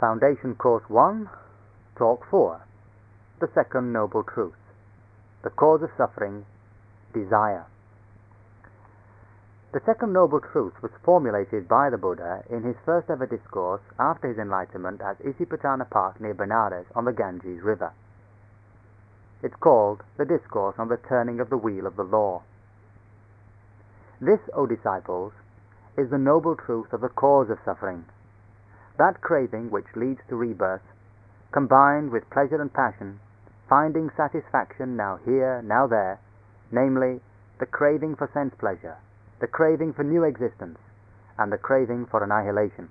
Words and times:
Foundation 0.00 0.54
Course 0.54 0.84
1, 0.88 1.28
Talk 1.94 2.24
4 2.30 2.62
The 3.38 3.50
Second 3.54 3.92
Noble 3.92 4.22
Truth 4.22 4.56
The 5.44 5.50
Cause 5.50 5.82
of 5.82 5.90
Suffering 5.98 6.46
Desire. 7.12 7.66
The 9.74 9.82
Second 9.84 10.14
Noble 10.14 10.40
Truth 10.40 10.80
was 10.80 10.90
formulated 11.04 11.68
by 11.68 11.90
the 11.90 11.98
Buddha 11.98 12.42
in 12.48 12.62
his 12.62 12.76
first 12.86 13.10
ever 13.10 13.26
discourse 13.26 13.82
after 13.98 14.28
his 14.28 14.38
enlightenment 14.38 15.02
at 15.02 15.22
Isipatana 15.22 15.90
Park 15.90 16.18
near 16.18 16.34
Benares 16.34 16.86
on 16.94 17.04
the 17.04 17.12
Ganges 17.12 17.62
River. 17.62 17.92
It's 19.42 19.56
called 19.60 20.00
the 20.16 20.24
Discourse 20.24 20.76
on 20.78 20.88
the 20.88 20.96
Turning 20.96 21.40
of 21.40 21.50
the 21.50 21.58
Wheel 21.58 21.86
of 21.86 21.96
the 21.96 22.04
Law. 22.04 22.42
This, 24.18 24.40
O 24.54 24.64
disciples, 24.66 25.34
is 25.98 26.08
the 26.08 26.16
noble 26.16 26.56
truth 26.56 26.94
of 26.94 27.02
the 27.02 27.10
cause 27.10 27.50
of 27.50 27.58
suffering 27.66 28.06
that 29.00 29.22
craving 29.22 29.70
which 29.70 29.96
leads 29.96 30.20
to 30.28 30.36
rebirth, 30.36 30.84
combined 31.52 32.10
with 32.10 32.28
pleasure 32.28 32.60
and 32.60 32.70
passion, 32.70 33.18
finding 33.66 34.10
satisfaction 34.14 34.94
now 34.94 35.18
here, 35.24 35.62
now 35.64 35.86
there, 35.86 36.20
namely, 36.70 37.18
the 37.58 37.64
craving 37.64 38.14
for 38.14 38.28
sense 38.34 38.52
pleasure, 38.60 38.98
the 39.40 39.46
craving 39.46 39.94
for 39.94 40.04
new 40.04 40.22
existence, 40.22 40.78
and 41.38 41.50
the 41.50 41.56
craving 41.56 42.04
for 42.04 42.22
annihilation. 42.22 42.90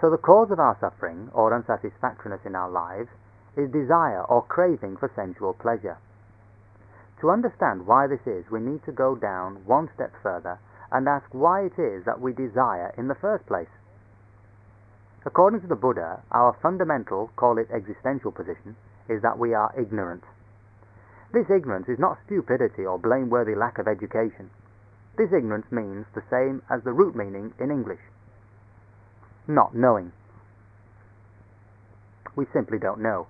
So 0.00 0.08
the 0.08 0.16
cause 0.16 0.50
of 0.50 0.58
our 0.58 0.76
suffering 0.80 1.28
or 1.34 1.52
unsatisfactoriness 1.52 2.46
in 2.46 2.56
our 2.56 2.70
lives 2.70 3.10
is 3.58 3.70
desire 3.70 4.24
or 4.24 4.40
craving 4.40 4.96
for 4.96 5.12
sensual 5.14 5.52
pleasure. 5.52 5.98
To 7.20 7.30
understand 7.30 7.86
why 7.86 8.06
this 8.06 8.26
is, 8.26 8.50
we 8.50 8.60
need 8.60 8.84
to 8.86 8.92
go 8.92 9.14
down 9.14 9.66
one 9.66 9.90
step 9.94 10.12
further 10.22 10.58
and 10.90 11.06
ask 11.06 11.26
why 11.32 11.68
it 11.68 11.78
is 11.78 12.06
that 12.06 12.20
we 12.20 12.32
desire 12.32 12.94
in 12.96 13.08
the 13.08 13.14
first 13.20 13.44
place. 13.46 13.68
According 15.24 15.60
to 15.60 15.66
the 15.66 15.76
Buddha, 15.76 16.22
our 16.32 16.56
fundamental, 16.60 17.30
call 17.36 17.58
it 17.58 17.70
existential 17.70 18.32
position, 18.32 18.76
is 19.08 19.22
that 19.22 19.38
we 19.38 19.54
are 19.54 19.72
ignorant. 19.78 20.24
This 21.32 21.50
ignorance 21.50 21.88
is 21.88 21.98
not 21.98 22.18
stupidity 22.26 22.84
or 22.84 22.98
blameworthy 22.98 23.54
lack 23.54 23.78
of 23.78 23.88
education. 23.88 24.50
This 25.16 25.32
ignorance 25.32 25.70
means 25.70 26.06
the 26.14 26.24
same 26.30 26.62
as 26.68 26.82
the 26.82 26.92
root 26.92 27.14
meaning 27.14 27.54
in 27.58 27.70
English 27.70 28.00
not 29.48 29.74
knowing. 29.74 30.12
We 32.36 32.46
simply 32.52 32.78
don't 32.78 33.00
know. 33.00 33.26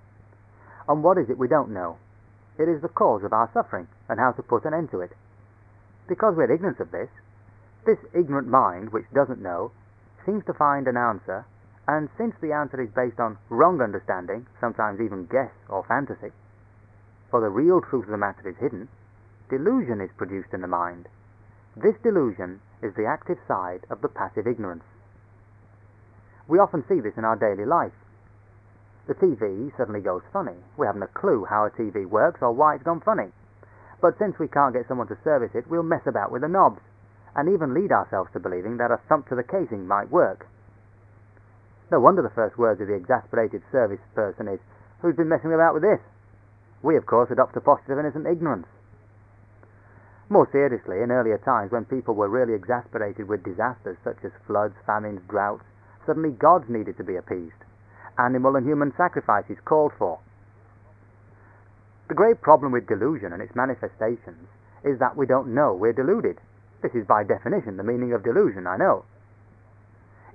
And 0.89 1.03
what 1.03 1.19
is 1.19 1.31
it 1.31 1.39
we 1.39 1.49
don't 1.49 1.73
know? 1.73 1.99
It 2.59 2.69
is 2.69 2.83
the 2.83 2.89
cause 2.89 3.25
of 3.25 3.33
our 3.33 3.51
suffering 3.53 3.89
and 4.09 4.21
how 4.21 4.33
to 4.33 4.43
put 4.43 4.65
an 4.65 4.75
end 4.75 4.91
to 4.91 5.01
it. 5.01 5.13
Because 6.09 6.35
we're 6.37 6.53
ignorant 6.53 6.81
of 6.81 6.91
this, 6.91 7.09
this 7.87 7.99
ignorant 8.15 8.49
mind, 8.49 8.93
which 8.93 9.07
doesn't 9.15 9.43
know, 9.43 9.73
seems 10.27 10.45
to 10.45 10.55
find 10.55 10.87
an 10.87 10.97
answer 10.97 11.47
and 11.89 12.09
since 12.17 12.35
the 12.41 12.53
answer 12.53 12.81
is 12.81 12.91
based 12.91 13.19
on 13.19 13.39
wrong 13.49 13.81
understanding, 13.81 14.47
sometimes 14.61 15.01
even 15.01 15.27
guess 15.27 15.53
or 15.69 15.83
fantasy, 15.85 16.31
for 17.33 17.41
the 17.41 17.49
real 17.49 17.81
truth 17.81 18.05
of 18.05 18.11
the 18.11 18.19
matter 18.19 18.47
is 18.49 18.57
hidden, 18.57 18.89
delusion 19.49 20.01
is 20.01 20.11
produced 20.19 20.53
in 20.53 20.61
the 20.61 20.69
mind. 20.69 21.09
This 21.75 21.97
delusion 22.03 22.61
is 22.83 22.95
the 22.95 23.07
active 23.07 23.39
side 23.49 23.87
of 23.89 24.03
the 24.03 24.09
passive 24.09 24.47
ignorance. 24.47 24.85
We 26.47 26.59
often 26.59 26.85
see 26.87 27.01
this 27.01 27.17
in 27.17 27.25
our 27.25 27.37
daily 27.37 27.65
life. 27.65 27.97
The 29.07 29.15
TV 29.15 29.75
suddenly 29.77 30.01
goes 30.01 30.23
funny. 30.33 30.57
We 30.77 30.87
haven't 30.87 31.03
a 31.03 31.09
clue 31.09 31.47
how 31.47 31.65
a 31.65 31.71
TV 31.71 32.07
works 32.07 32.43
or 32.43 32.53
why 32.53 32.75
it's 32.75 32.85
gone 32.85 33.01
funny. 33.01 33.33
But 34.03 34.19
since 34.19 34.39
we 34.39 34.47
can't 34.47 34.75
get 34.75 34.87
someone 34.87 35.09
to 35.09 35.19
service 35.25 35.55
it, 35.55 35.67
we'll 35.69 35.83
mess 35.83 36.07
about 36.07 36.31
with 36.31 36.43
the 36.43 36.49
knobs 36.49 36.81
and 37.35 37.49
even 37.49 37.73
lead 37.73 37.93
ourselves 37.93 38.31
to 38.33 38.41
believing 38.41 38.77
that 38.77 38.91
a 38.91 39.01
thump 39.09 39.29
to 39.29 39.35
the 39.35 39.43
casing 39.43 39.89
might 39.89 40.11
work. 40.11 40.47
No 41.93 42.01
wonder 42.01 42.23
the 42.23 42.31
first 42.31 42.57
words 42.57 42.81
of 42.81 42.89
the 42.89 42.95
exasperated 42.95 43.61
service 43.71 44.01
person 44.15 44.49
is, 44.49 44.59
Who's 45.03 45.15
been 45.15 45.29
messing 45.29 45.53
about 45.53 45.75
with 45.75 45.83
this? 45.83 46.01
We, 46.81 46.97
of 46.97 47.05
course, 47.05 47.31
adopt 47.31 47.55
a 47.57 47.61
posture 47.61 47.93
of 47.93 47.99
innocent 47.99 48.27
ignorance. 48.27 48.67
More 50.31 50.49
seriously, 50.51 51.03
in 51.03 51.13
earlier 51.13 51.37
times 51.37 51.71
when 51.71 51.85
people 51.85 52.15
were 52.15 52.31
really 52.31 52.55
exasperated 52.55 53.29
with 53.29 53.45
disasters 53.45 53.99
such 54.03 54.25
as 54.25 54.33
floods, 54.47 54.75
famines, 54.87 55.21
droughts, 55.29 55.65
suddenly 56.07 56.31
gods 56.31 56.65
needed 56.67 56.97
to 56.97 57.05
be 57.05 57.17
appeased. 57.17 57.61
Animal 58.17 58.57
and 58.57 58.67
human 58.67 58.95
sacrifices 58.97 59.59
called 59.67 59.93
for. 59.99 60.19
The 62.09 62.15
great 62.15 62.41
problem 62.41 62.73
with 62.73 62.89
delusion 62.89 63.35
and 63.35 63.43
its 63.43 63.55
manifestations 63.55 64.49
is 64.83 64.99
that 64.99 65.15
we 65.15 65.27
don't 65.27 65.55
know 65.55 65.75
we're 65.75 65.93
deluded. 65.93 66.39
This 66.81 66.95
is 66.95 67.07
by 67.07 67.23
definition 67.25 67.77
the 67.77 67.85
meaning 67.85 68.15
of 68.15 68.25
delusion, 68.25 68.67
I 68.67 68.79
know. 68.79 69.05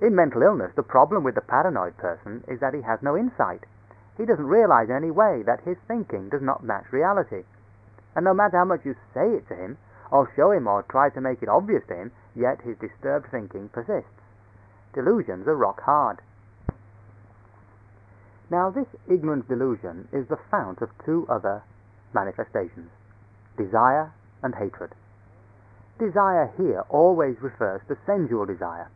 In 0.00 0.14
mental 0.14 0.42
illness, 0.42 0.72
the 0.76 0.82
problem 0.82 1.24
with 1.24 1.34
the 1.34 1.40
paranoid 1.40 1.96
person 1.96 2.44
is 2.46 2.60
that 2.60 2.74
he 2.74 2.82
has 2.82 3.02
no 3.02 3.16
insight. 3.16 3.64
He 4.16 4.24
doesn't 4.24 4.46
realize 4.46 4.88
in 4.88 4.94
any 4.94 5.10
way 5.10 5.42
that 5.42 5.62
his 5.62 5.76
thinking 5.88 6.28
does 6.28 6.42
not 6.42 6.62
match 6.62 6.92
reality. 6.92 7.44
And 8.14 8.24
no 8.24 8.34
matter 8.34 8.58
how 8.58 8.64
much 8.64 8.84
you 8.84 8.94
say 9.12 9.34
it 9.34 9.48
to 9.48 9.56
him, 9.56 9.76
or 10.10 10.30
show 10.34 10.52
him, 10.52 10.66
or 10.66 10.82
try 10.84 11.10
to 11.10 11.20
make 11.20 11.42
it 11.42 11.48
obvious 11.48 11.84
to 11.88 11.94
him, 11.94 12.12
yet 12.34 12.62
his 12.62 12.78
disturbed 12.78 13.26
thinking 13.30 13.68
persists. 13.68 14.10
Delusions 14.94 15.46
are 15.48 15.56
rock 15.56 15.82
hard. 15.82 16.20
Now, 18.50 18.70
this 18.70 18.88
ignorant 19.08 19.48
delusion 19.48 20.08
is 20.12 20.28
the 20.28 20.38
fount 20.50 20.80
of 20.80 20.90
two 21.04 21.26
other 21.28 21.62
manifestations 22.14 22.90
desire 23.56 24.12
and 24.42 24.54
hatred. 24.54 24.92
Desire 25.98 26.52
here 26.56 26.84
always 26.88 27.42
refers 27.42 27.82
to 27.88 27.98
sensual 28.06 28.46
desire. 28.46 28.88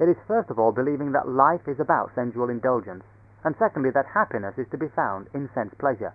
It 0.00 0.08
is 0.08 0.16
first 0.26 0.48
of 0.48 0.58
all 0.58 0.72
believing 0.72 1.12
that 1.12 1.28
life 1.28 1.68
is 1.68 1.78
about 1.78 2.14
sensual 2.14 2.48
indulgence, 2.48 3.04
and 3.44 3.54
secondly 3.58 3.90
that 3.90 4.06
happiness 4.06 4.56
is 4.56 4.66
to 4.70 4.78
be 4.78 4.88
found 4.88 5.28
in 5.34 5.50
sense 5.54 5.74
pleasure. 5.74 6.14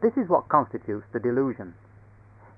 This 0.00 0.16
is 0.16 0.28
what 0.28 0.48
constitutes 0.48 1.06
the 1.12 1.18
delusion. 1.18 1.74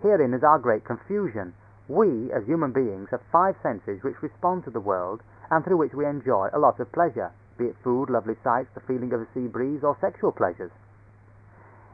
Herein 0.03 0.35
is 0.35 0.45
our 0.45 0.59
great 0.59 0.85
confusion. 0.85 1.55
We, 1.89 2.31
as 2.33 2.45
human 2.45 2.73
beings, 2.73 3.09
have 3.11 3.23
five 3.33 3.57
senses 3.63 4.03
which 4.03 4.23
respond 4.23 4.65
to 4.65 4.71
the 4.71 4.81
world 4.81 5.23
and 5.51 5.65
through 5.65 5.79
which 5.79 5.95
we 5.95 6.05
enjoy 6.05 6.51
a 6.53 6.59
lot 6.59 6.81
of 6.81 6.93
pleasure, 6.93 7.33
be 7.57 7.67
it 7.67 7.77
food, 7.83 8.11
lovely 8.11 8.37
sights, 8.45 8.71
the 8.75 8.81
feeling 8.81 9.13
of 9.15 9.23
a 9.23 9.27
sea 9.33 9.47
breeze, 9.47 9.83
or 9.83 9.97
sexual 10.01 10.33
pleasures. 10.33 10.73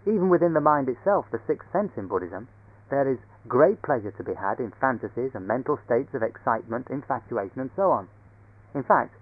Even 0.04 0.28
within 0.28 0.54
the 0.54 0.60
mind 0.60 0.88
itself, 0.88 1.26
the 1.30 1.40
sixth 1.46 1.70
sense 1.70 1.92
in 1.96 2.08
Buddhism, 2.08 2.48
there 2.90 3.08
is 3.08 3.18
great 3.48 3.80
pleasure 3.82 4.10
to 4.12 4.24
be 4.24 4.34
had 4.34 4.60
in 4.60 4.72
fantasies 4.80 5.34
and 5.34 5.46
mental 5.46 5.78
states 5.84 6.14
of 6.14 6.22
excitement, 6.22 6.88
infatuation, 6.90 7.60
and 7.60 7.70
so 7.76 7.90
on. 7.90 8.08
In 8.74 8.82
fact, 8.82 9.14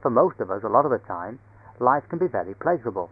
for 0.00 0.10
most 0.10 0.40
of 0.40 0.50
us, 0.50 0.62
a 0.64 0.68
lot 0.68 0.84
of 0.84 0.90
the 0.90 1.06
time, 1.06 1.38
life 1.78 2.04
can 2.08 2.18
be 2.18 2.28
very 2.28 2.54
pleasurable. 2.54 3.10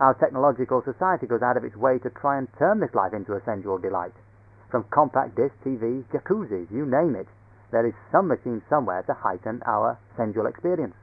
Our 0.00 0.14
technological 0.14 0.82
society 0.82 1.26
goes 1.26 1.42
out 1.42 1.56
of 1.56 1.64
its 1.64 1.76
way 1.76 1.98
to 1.98 2.10
try 2.10 2.38
and 2.38 2.48
turn 2.58 2.80
this 2.80 2.94
life 2.94 3.12
into 3.12 3.34
a 3.34 3.44
sensual 3.44 3.78
delight. 3.78 4.14
From 4.70 4.84
compact 4.90 5.36
disc 5.36 5.54
TVs, 5.64 6.04
jacuzzis, 6.12 6.70
you 6.70 6.86
name 6.86 7.14
it, 7.14 7.28
there 7.70 7.86
is 7.86 7.94
some 8.10 8.28
machine 8.28 8.62
somewhere 8.68 9.02
to 9.02 9.14
heighten 9.14 9.62
our 9.64 9.98
sensual 10.16 10.46
experience. 10.46 10.94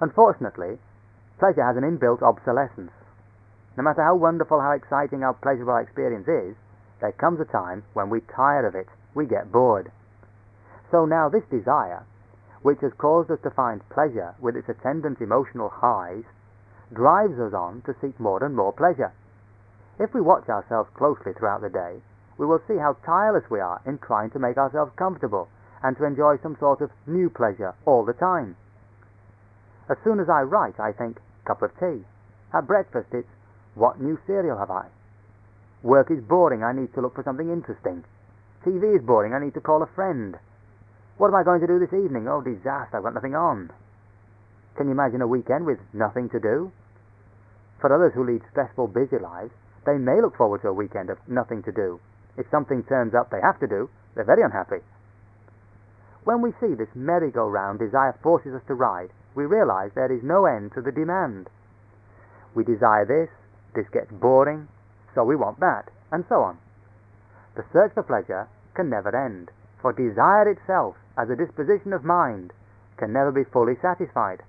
Unfortunately, 0.00 0.78
pleasure 1.38 1.64
has 1.64 1.76
an 1.76 1.84
inbuilt 1.84 2.22
obsolescence. 2.22 2.92
No 3.76 3.82
matter 3.82 4.02
how 4.02 4.14
wonderful, 4.14 4.60
how 4.60 4.72
exciting, 4.72 5.22
how 5.22 5.32
pleasurable 5.32 5.72
our 5.72 5.80
experience 5.80 6.28
is, 6.28 6.56
there 7.00 7.12
comes 7.12 7.40
a 7.40 7.44
time 7.44 7.82
when 7.92 8.08
we 8.08 8.20
tire 8.20 8.66
of 8.66 8.74
it, 8.74 8.88
we 9.14 9.26
get 9.26 9.50
bored. 9.50 9.90
So 10.90 11.04
now 11.04 11.28
this 11.28 11.44
desire, 11.50 12.04
which 12.62 12.80
has 12.80 12.92
caused 12.94 13.30
us 13.30 13.40
to 13.42 13.50
find 13.50 13.86
pleasure 13.88 14.34
with 14.40 14.56
its 14.56 14.68
attendant 14.68 15.20
emotional 15.20 15.68
highs, 15.68 16.24
drives 16.92 17.38
us 17.40 17.52
on 17.52 17.82
to 17.82 17.94
seek 18.00 18.18
more 18.20 18.42
and 18.44 18.54
more 18.54 18.72
pleasure. 18.72 19.12
If 19.98 20.14
we 20.14 20.20
watch 20.20 20.48
ourselves 20.48 20.90
closely 20.94 21.32
throughout 21.32 21.60
the 21.60 21.68
day, 21.68 22.00
we 22.38 22.46
will 22.46 22.62
see 22.66 22.76
how 22.76 22.96
tireless 23.04 23.50
we 23.50 23.60
are 23.60 23.80
in 23.86 23.98
trying 23.98 24.30
to 24.30 24.38
make 24.38 24.56
ourselves 24.56 24.92
comfortable 24.96 25.48
and 25.82 25.96
to 25.96 26.04
enjoy 26.04 26.38
some 26.38 26.56
sort 26.58 26.80
of 26.80 26.90
new 27.06 27.28
pleasure 27.28 27.74
all 27.84 28.04
the 28.04 28.12
time. 28.12 28.56
As 29.90 29.98
soon 30.02 30.18
as 30.18 30.28
I 30.28 30.42
write, 30.42 30.80
I 30.80 30.92
think, 30.92 31.18
cup 31.44 31.62
of 31.62 31.78
tea. 31.78 32.04
At 32.54 32.66
breakfast, 32.66 33.12
it's 33.12 33.28
what 33.74 34.00
new 34.00 34.18
cereal 34.26 34.58
have 34.58 34.70
I? 34.70 34.86
Work 35.82 36.10
is 36.10 36.22
boring, 36.22 36.62
I 36.62 36.72
need 36.72 36.94
to 36.94 37.00
look 37.00 37.14
for 37.14 37.22
something 37.22 37.50
interesting. 37.50 38.04
TV 38.64 38.96
is 38.96 39.04
boring, 39.04 39.34
I 39.34 39.44
need 39.44 39.54
to 39.54 39.60
call 39.60 39.82
a 39.82 39.94
friend. 39.94 40.36
What 41.18 41.28
am 41.28 41.34
I 41.34 41.44
going 41.44 41.60
to 41.60 41.66
do 41.66 41.78
this 41.78 41.92
evening? 41.92 42.26
Oh, 42.26 42.40
disaster, 42.40 42.96
I've 42.96 43.02
got 43.02 43.14
nothing 43.14 43.34
on. 43.34 43.70
Can 44.76 44.86
you 44.86 44.92
imagine 44.92 45.22
a 45.22 45.26
weekend 45.26 45.66
with 45.66 45.78
nothing 45.92 46.28
to 46.30 46.40
do? 46.40 46.72
For 47.80 47.94
others 47.94 48.14
who 48.14 48.24
lead 48.24 48.42
stressful, 48.50 48.88
busy 48.88 49.18
lives, 49.18 49.52
they 49.84 49.98
may 49.98 50.20
look 50.20 50.36
forward 50.36 50.62
to 50.62 50.68
a 50.68 50.72
weekend 50.72 51.10
of 51.10 51.18
nothing 51.28 51.62
to 51.64 51.72
do. 51.72 52.00
If 52.36 52.50
something 52.50 52.82
turns 52.84 53.14
up 53.14 53.30
they 53.30 53.40
have 53.40 53.60
to 53.60 53.68
do, 53.68 53.90
they're 54.14 54.24
very 54.24 54.42
unhappy. 54.42 54.82
When 56.24 56.40
we 56.40 56.52
see 56.60 56.74
this 56.74 56.88
merry-go-round 56.94 57.78
desire 57.78 58.16
forces 58.22 58.54
us 58.54 58.62
to 58.66 58.74
ride, 58.74 59.10
we 59.34 59.44
realize 59.44 59.90
there 59.94 60.10
is 60.10 60.22
no 60.22 60.46
end 60.46 60.72
to 60.72 60.80
the 60.80 60.92
demand. 60.92 61.48
We 62.54 62.64
desire 62.64 63.04
this, 63.04 63.28
this 63.74 63.88
gets 63.92 64.10
boring, 64.10 64.68
so 65.14 65.24
we 65.24 65.36
want 65.36 65.60
that, 65.60 65.90
and 66.10 66.24
so 66.28 66.42
on. 66.42 66.58
The 67.56 67.64
search 67.72 67.92
for 67.94 68.02
pleasure 68.02 68.48
can 68.74 68.90
never 68.90 69.14
end, 69.14 69.50
for 69.80 69.92
desire 69.92 70.48
itself 70.48 70.96
as 71.16 71.30
a 71.30 71.36
disposition 71.36 71.92
of 71.92 72.04
mind, 72.04 72.52
can 72.96 73.12
never 73.12 73.30
be 73.30 73.44
fully 73.44 73.74
satisfied. 73.80 74.42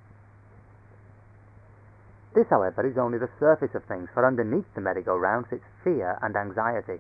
This, 2.34 2.48
however, 2.50 2.86
is 2.86 2.98
only 2.98 3.18
the 3.18 3.30
surface 3.40 3.74
of 3.76 3.86
things, 3.86 4.10
for 4.14 4.26
underneath 4.26 4.72
the 4.74 4.82
merry-go-round 4.82 5.46
sits 5.50 5.64
fear 5.84 6.18
and 6.22 6.36
anxiety. 6.36 7.00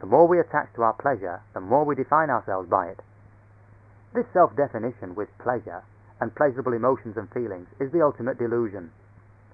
The 0.00 0.06
more 0.06 0.28
we 0.28 0.38
attach 0.38 0.72
to 0.74 0.82
our 0.82 0.92
pleasure, 0.94 1.40
the 1.52 1.60
more 1.60 1.84
we 1.84 1.94
define 1.94 2.30
ourselves 2.30 2.68
by 2.68 2.88
it. 2.88 3.00
This 4.14 4.26
self 4.32 4.54
definition 4.54 5.14
with 5.14 5.36
pleasure 5.38 5.82
and 6.20 6.34
pleasurable 6.34 6.74
emotions 6.74 7.16
and 7.16 7.28
feelings 7.32 7.66
is 7.80 7.90
the 7.90 8.02
ultimate 8.02 8.38
delusion. 8.38 8.92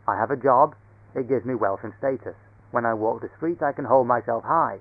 I 0.06 0.16
have 0.16 0.30
a 0.30 0.36
job, 0.36 0.74
it 1.14 1.28
gives 1.28 1.44
me 1.44 1.54
wealth 1.54 1.80
and 1.82 1.92
status. 1.98 2.36
When 2.70 2.84
I 2.84 2.94
walk 2.94 3.22
the 3.22 3.30
streets, 3.36 3.62
I 3.62 3.72
can 3.72 3.84
hold 3.84 4.06
myself 4.06 4.44
high. 4.44 4.78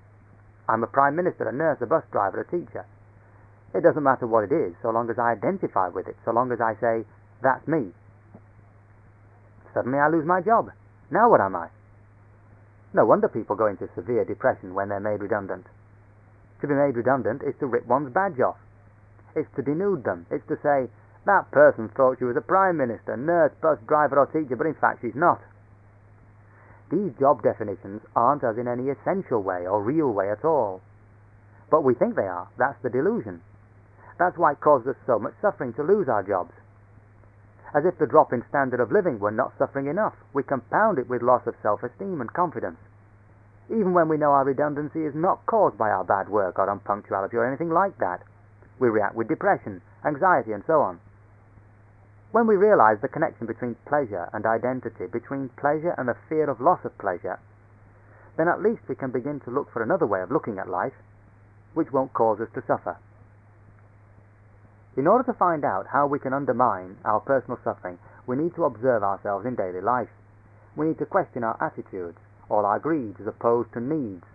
I'm 0.68 0.84
a 0.84 0.88
prime 0.88 1.16
minister, 1.16 1.48
a 1.48 1.52
nurse, 1.52 1.82
a 1.82 1.86
bus 1.86 2.04
driver, 2.12 2.42
a 2.42 2.46
teacher. 2.46 2.86
It 3.74 3.82
doesn't 3.82 4.04
matter 4.04 4.28
what 4.28 4.44
it 4.44 4.52
is, 4.52 4.76
so 4.82 4.90
long 4.90 5.10
as 5.10 5.20
I 5.20 5.32
identify 5.32 5.90
with 5.90 6.08
it, 6.08 6.18
so 6.26 6.32
long 6.32 6.52
as 6.52 6.60
I 6.60 6.76
say, 6.80 7.06
that's 7.42 7.68
me. 7.68 7.92
Suddenly 9.74 10.00
I 10.00 10.10
lose 10.10 10.26
my 10.26 10.42
job. 10.42 10.72
Now 11.12 11.30
what 11.30 11.42
am 11.42 11.56
I? 11.56 11.70
No 12.94 13.06
wonder 13.06 13.28
people 13.28 13.56
go 13.56 13.68
into 13.68 13.88
severe 13.94 14.26
depression 14.26 14.74
when 14.74 14.90
they're 14.90 15.00
made 15.00 15.22
redundant. 15.22 15.68
To 16.62 16.68
be 16.68 16.74
made 16.74 16.96
redundant 16.96 17.44
is 17.44 17.56
to 17.60 17.68
rip 17.68 17.86
one's 17.86 18.12
badge 18.12 18.40
off. 18.40 18.58
It's 19.36 19.54
to 19.56 19.62
denude 19.62 20.04
them. 20.04 20.26
It's 20.32 20.48
to 20.48 20.58
say, 20.64 20.90
that 21.26 21.52
person 21.52 21.90
thought 21.90 22.18
she 22.18 22.26
was 22.26 22.38
a 22.38 22.42
prime 22.42 22.78
minister, 22.78 23.16
nurse, 23.16 23.52
bus 23.62 23.78
driver, 23.86 24.18
or 24.18 24.26
teacher, 24.26 24.56
but 24.56 24.66
in 24.66 24.74
fact 24.74 25.02
she's 25.02 25.16
not. 25.16 25.42
These 26.90 27.14
job 27.20 27.44
definitions 27.44 28.02
aren't 28.16 28.44
as 28.44 28.58
in 28.58 28.68
any 28.68 28.90
essential 28.90 29.44
way 29.44 29.68
or 29.68 29.82
real 29.82 30.12
way 30.12 30.32
at 30.32 30.46
all. 30.46 30.82
But 31.70 31.84
we 31.84 31.94
think 31.94 32.16
they 32.16 32.28
are. 32.28 32.48
That's 32.58 32.82
the 32.82 32.90
delusion. 32.90 33.42
That's 34.18 34.38
why 34.38 34.54
it 34.54 34.62
causes 34.62 34.90
us 34.90 34.96
so 35.06 35.20
much 35.20 35.34
suffering 35.42 35.74
to 35.74 35.84
lose 35.84 36.08
our 36.08 36.24
jobs. 36.24 36.54
As 37.74 37.84
if 37.86 37.98
the 37.98 38.08
drop 38.08 38.32
in 38.32 38.44
standard 38.48 38.80
of 38.80 38.92
living 38.92 39.20
were 39.20 39.32
not 39.32 39.58
suffering 39.58 39.88
enough, 39.88 40.16
we 40.34 40.44
compound 40.44 40.98
it 40.98 41.10
with 41.10 41.22
loss 41.22 41.46
of 41.46 41.56
self 41.62 41.84
esteem 41.84 42.22
and 42.22 42.32
confidence. 42.32 42.80
Even 43.70 43.94
when 43.94 44.08
we 44.08 44.18
know 44.18 44.32
our 44.32 44.46
redundancy 44.46 45.04
is 45.06 45.14
not 45.14 45.46
caused 45.46 45.78
by 45.78 45.90
our 45.92 46.06
bad 46.06 46.30
work 46.30 46.58
or 46.58 46.68
unpunctuality 46.68 47.34
or 47.34 47.46
anything 47.46 47.70
like 47.70 47.98
that, 47.98 48.24
we 48.80 48.88
react 48.88 49.16
with 49.16 49.28
depression, 49.28 49.82
anxiety, 50.06 50.54
and 50.54 50.64
so 50.66 50.80
on. 50.80 51.00
When 52.32 52.46
we 52.46 52.56
realize 52.56 53.00
the 53.02 53.08
connection 53.08 53.48
between 53.48 53.76
pleasure 53.86 54.30
and 54.34 54.46
identity, 54.46 55.08
between 55.08 55.50
pleasure 55.50 55.96
and 55.98 56.10
the 56.10 56.18
fear 56.28 56.50
of 56.50 56.60
loss 56.60 56.84
of 56.84 56.98
pleasure, 56.98 57.40
then 58.36 58.48
at 58.48 58.62
least 58.62 58.88
we 58.88 58.96
can 58.96 59.12
begin 59.12 59.40
to 59.42 59.52
look 59.52 59.72
for 59.72 59.82
another 59.82 60.06
way 60.06 60.22
of 60.22 60.32
looking 60.32 60.60
at 60.60 60.70
life, 60.70 60.94
which 61.74 61.92
won't 61.92 62.14
cause 62.14 62.40
us 62.42 62.50
to 62.54 62.64
suffer. 62.68 62.98
In 64.98 65.08
order 65.08 65.24
to 65.24 65.38
find 65.38 65.64
out 65.64 65.88
how 65.88 66.06
we 66.06 66.20
can 66.20 66.34
undermine 66.34 66.98
our 67.06 67.20
personal 67.20 67.60
suffering, 67.64 67.98
we 68.26 68.36
need 68.36 68.56
to 68.56 68.66
observe 68.66 69.04
ourselves 69.04 69.46
in 69.46 69.56
daily 69.56 69.82
life. 69.82 70.10
We 70.76 70.88
need 70.88 70.98
to 71.00 71.06
question 71.06 71.44
our 71.44 71.58
attitudes, 71.62 72.18
all 72.50 72.66
our 72.66 72.80
greeds 72.80 73.22
as 73.22 73.28
opposed 73.28 73.74
to 73.74 73.80
needs, 73.80 74.26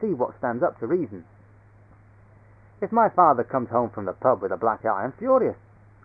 see 0.00 0.14
what 0.14 0.36
stands 0.38 0.62
up 0.62 0.78
to 0.80 0.86
reason. 0.86 1.24
If 2.80 2.92
my 2.92 3.08
father 3.08 3.42
comes 3.42 3.70
home 3.70 3.90
from 3.90 4.04
the 4.04 4.12
pub 4.12 4.42
with 4.42 4.52
a 4.52 4.56
black 4.56 4.84
eye, 4.84 5.04
I'm 5.04 5.12
furious. 5.12 5.56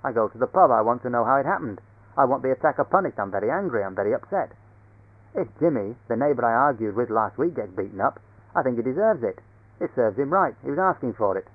I 0.04 0.12
go 0.12 0.28
to 0.28 0.38
the 0.38 0.48
pub. 0.48 0.72
I 0.72 0.82
want 0.82 1.02
to 1.04 1.10
know 1.10 1.26
how 1.26 1.38
it 1.38 1.46
happened. 1.46 1.82
I 2.18 2.26
want 2.26 2.44
the 2.44 2.52
attacker 2.52 2.84
punished. 2.84 3.20
I'm 3.20 3.32
very 3.32 3.52
angry. 3.52 3.84
I'm 3.84 3.96
very 3.96 4.14
upset. 4.14 4.52
If 5.36 5.48
Jimmy, 5.60 5.96
the 6.08 6.16
neighbour 6.16 6.46
I 6.46 6.54
argued 6.54 6.96
with 6.96 7.10
last 7.10 7.38
week, 7.38 7.56
gets 7.56 7.72
beaten 7.76 8.02
up, 8.02 8.20
I 8.56 8.64
think 8.64 8.78
he 8.78 8.84
deserves 8.84 9.24
it. 9.24 9.40
It 9.80 9.92
serves 9.96 10.18
him 10.18 10.32
right. 10.32 10.56
He 10.64 10.72
was 10.72 10.80
asking 10.80 11.14
for 11.14 11.38
it. 11.38 11.48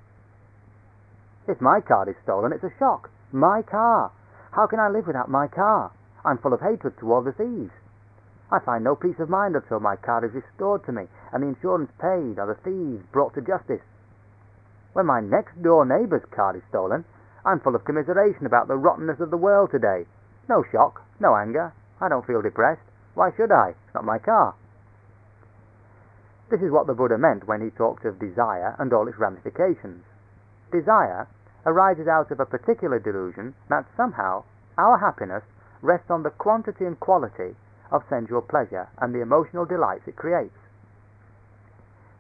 If 1.49 1.61
my 1.61 1.81
car 1.81 2.09
is 2.09 2.17
stolen, 2.23 2.53
it's 2.53 2.63
a 2.63 2.71
shock. 2.79 3.11
My 3.33 3.63
car. 3.63 4.13
How 4.53 4.67
can 4.67 4.79
I 4.79 4.89
live 4.89 5.07
without 5.07 5.29
my 5.31 5.49
car? 5.49 5.91
I'm 6.25 6.39
full 6.39 6.53
of 6.53 6.61
hatred 6.61 6.97
toward 6.99 7.25
the 7.25 7.33
thieves. 7.33 7.73
I 8.53 8.61
find 8.61 8.85
no 8.85 8.95
peace 8.95 9.19
of 9.19 9.31
mind 9.31 9.57
until 9.57 9.81
my 9.81 9.97
car 9.97 10.25
is 10.25 10.35
restored 10.35 10.85
to 10.85 10.93
me 10.93 11.09
and 11.33 11.43
the 11.43 11.49
insurance 11.49 11.91
paid 11.99 12.39
or 12.39 12.47
the 12.47 12.61
thieves 12.63 13.03
brought 13.11 13.35
to 13.35 13.41
justice. 13.41 13.81
When 14.93 15.07
my 15.07 15.21
next 15.21 15.61
door 15.63 15.87
neighbour's 15.87 16.25
car 16.31 16.55
is 16.55 16.63
stolen, 16.69 17.05
I'm 17.45 17.61
full 17.61 17.75
of 17.75 17.85
commiseration 17.85 18.47
about 18.47 18.69
the 18.69 18.77
rottenness 18.77 19.19
of 19.19 19.31
the 19.31 19.37
world 19.37 19.71
today. 19.71 20.07
No 20.49 20.63
shock, 20.71 21.03
no 21.19 21.35
anger. 21.35 21.73
I 22.01 22.09
don't 22.09 22.27
feel 22.27 22.41
depressed. 22.41 22.83
Why 23.15 23.31
should 23.37 23.51
I? 23.51 23.71
It's 23.71 23.95
not 23.95 24.05
my 24.05 24.19
car. 24.19 24.55
This 26.51 26.63
is 26.63 26.71
what 26.71 26.87
the 26.87 26.95
Buddha 26.95 27.19
meant 27.19 27.49
when 27.49 27.61
he 27.61 27.71
talked 27.71 28.05
of 28.05 28.19
desire 28.19 28.77
and 28.79 28.93
all 28.93 29.09
its 29.09 29.19
ramifications. 29.19 30.05
Desire 30.71 31.27
arises 31.67 32.07
out 32.07 32.31
of 32.31 32.41
a 32.41 32.47
particular 32.47 32.99
delusion 32.99 33.55
that 33.69 33.87
somehow 33.97 34.45
our 34.79 34.99
happiness 34.99 35.43
rests 35.81 36.11
on 36.11 36.23
the 36.23 36.31
quantity 36.31 36.85
and 36.85 36.99
quality 37.01 37.57
of 37.91 38.05
sensual 38.09 38.43
pleasure 38.43 38.89
and 38.99 39.15
the 39.15 39.21
emotional 39.21 39.65
delights 39.65 40.07
it 40.07 40.17
creates. 40.17 40.57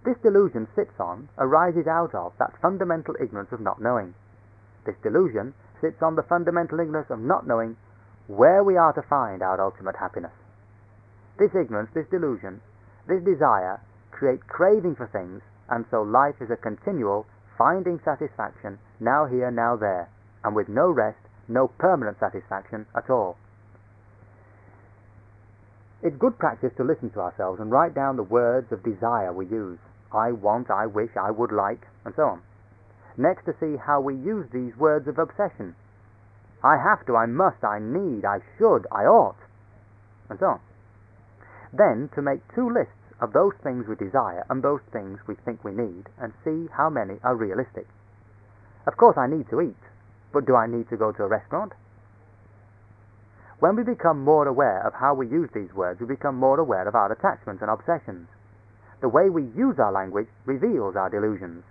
This 0.04 0.18
delusion 0.18 0.66
sits 0.74 0.98
on, 0.98 1.28
arises 1.38 1.86
out 1.86 2.14
of, 2.14 2.32
that 2.38 2.56
fundamental 2.60 3.14
ignorance 3.20 3.52
of 3.52 3.60
not 3.60 3.80
knowing. 3.80 4.14
This 4.84 4.96
delusion 5.02 5.54
sits 5.80 6.02
on 6.02 6.16
the 6.16 6.22
fundamental 6.22 6.80
ignorance 6.80 7.10
of 7.10 7.20
not 7.20 7.46
knowing 7.46 7.76
where 8.26 8.62
we 8.62 8.76
are 8.76 8.92
to 8.92 9.02
find 9.02 9.42
our 9.42 9.60
ultimate 9.60 9.96
happiness. 9.96 10.32
This 11.38 11.54
ignorance, 11.54 11.90
this 11.94 12.06
delusion, 12.08 12.60
this 13.06 13.22
desire 13.22 13.80
create 14.10 14.46
craving 14.46 14.94
for 14.96 15.06
things, 15.06 15.42
and 15.68 15.84
so 15.90 16.02
life 16.02 16.36
is 16.40 16.50
a 16.50 16.56
continual 16.56 17.26
finding 17.58 18.00
satisfaction 18.04 18.78
now 19.00 19.26
here, 19.26 19.50
now 19.50 19.76
there, 19.76 20.08
and 20.44 20.54
with 20.54 20.68
no 20.68 20.90
rest, 20.90 21.18
no 21.48 21.68
permanent 21.68 22.18
satisfaction 22.20 22.86
at 22.94 23.10
all. 23.10 23.36
It's 26.02 26.16
good 26.16 26.38
practice 26.38 26.72
to 26.76 26.84
listen 26.84 27.10
to 27.10 27.20
ourselves 27.20 27.60
and 27.60 27.70
write 27.70 27.94
down 27.94 28.16
the 28.16 28.22
words 28.22 28.72
of 28.72 28.82
desire 28.82 29.32
we 29.32 29.46
use. 29.46 29.78
I 30.12 30.32
want, 30.32 30.70
I 30.70 30.86
wish, 30.86 31.10
I 31.16 31.30
would 31.30 31.52
like, 31.52 31.86
and 32.04 32.14
so 32.14 32.22
on. 32.22 32.42
Next, 33.16 33.44
to 33.44 33.54
see 33.60 33.76
how 33.76 34.00
we 34.00 34.14
use 34.14 34.48
these 34.50 34.76
words 34.76 35.06
of 35.06 35.18
obsession. 35.18 35.74
I 36.64 36.76
have 36.76 37.04
to, 37.06 37.16
I 37.16 37.26
must, 37.26 37.64
I 37.64 37.78
need, 37.78 38.24
I 38.24 38.40
should, 38.56 38.86
I 38.90 39.04
ought, 39.04 39.36
and 40.30 40.38
so 40.38 40.46
on. 40.46 40.60
Then, 41.72 42.08
to 42.14 42.22
make 42.22 42.40
two 42.54 42.70
lists 42.70 42.92
of 43.20 43.32
those 43.32 43.54
things 43.62 43.86
we 43.86 43.96
desire 43.96 44.44
and 44.48 44.62
those 44.62 44.80
things 44.92 45.18
we 45.26 45.34
think 45.34 45.64
we 45.64 45.72
need, 45.72 46.08
and 46.18 46.32
see 46.44 46.68
how 46.72 46.88
many 46.88 47.18
are 47.22 47.36
realistic. 47.36 47.86
Of 48.86 48.96
course, 48.96 49.16
I 49.16 49.26
need 49.26 49.48
to 49.50 49.60
eat, 49.60 49.82
but 50.32 50.46
do 50.46 50.56
I 50.56 50.66
need 50.66 50.88
to 50.88 50.96
go 50.96 51.12
to 51.12 51.24
a 51.24 51.28
restaurant? 51.28 51.72
When 53.58 53.76
we 53.76 53.84
become 53.84 54.24
more 54.24 54.48
aware 54.48 54.84
of 54.84 54.94
how 54.94 55.14
we 55.14 55.28
use 55.28 55.50
these 55.54 55.72
words, 55.72 56.00
we 56.00 56.06
become 56.06 56.36
more 56.36 56.58
aware 56.58 56.88
of 56.88 56.96
our 56.96 57.12
attachments 57.12 57.62
and 57.62 57.70
obsessions. 57.70 58.28
The 59.00 59.08
way 59.08 59.30
we 59.30 59.44
use 59.44 59.78
our 59.78 59.92
language 59.92 60.26
reveals 60.44 60.96
our 60.96 61.08
delusions. 61.08 61.62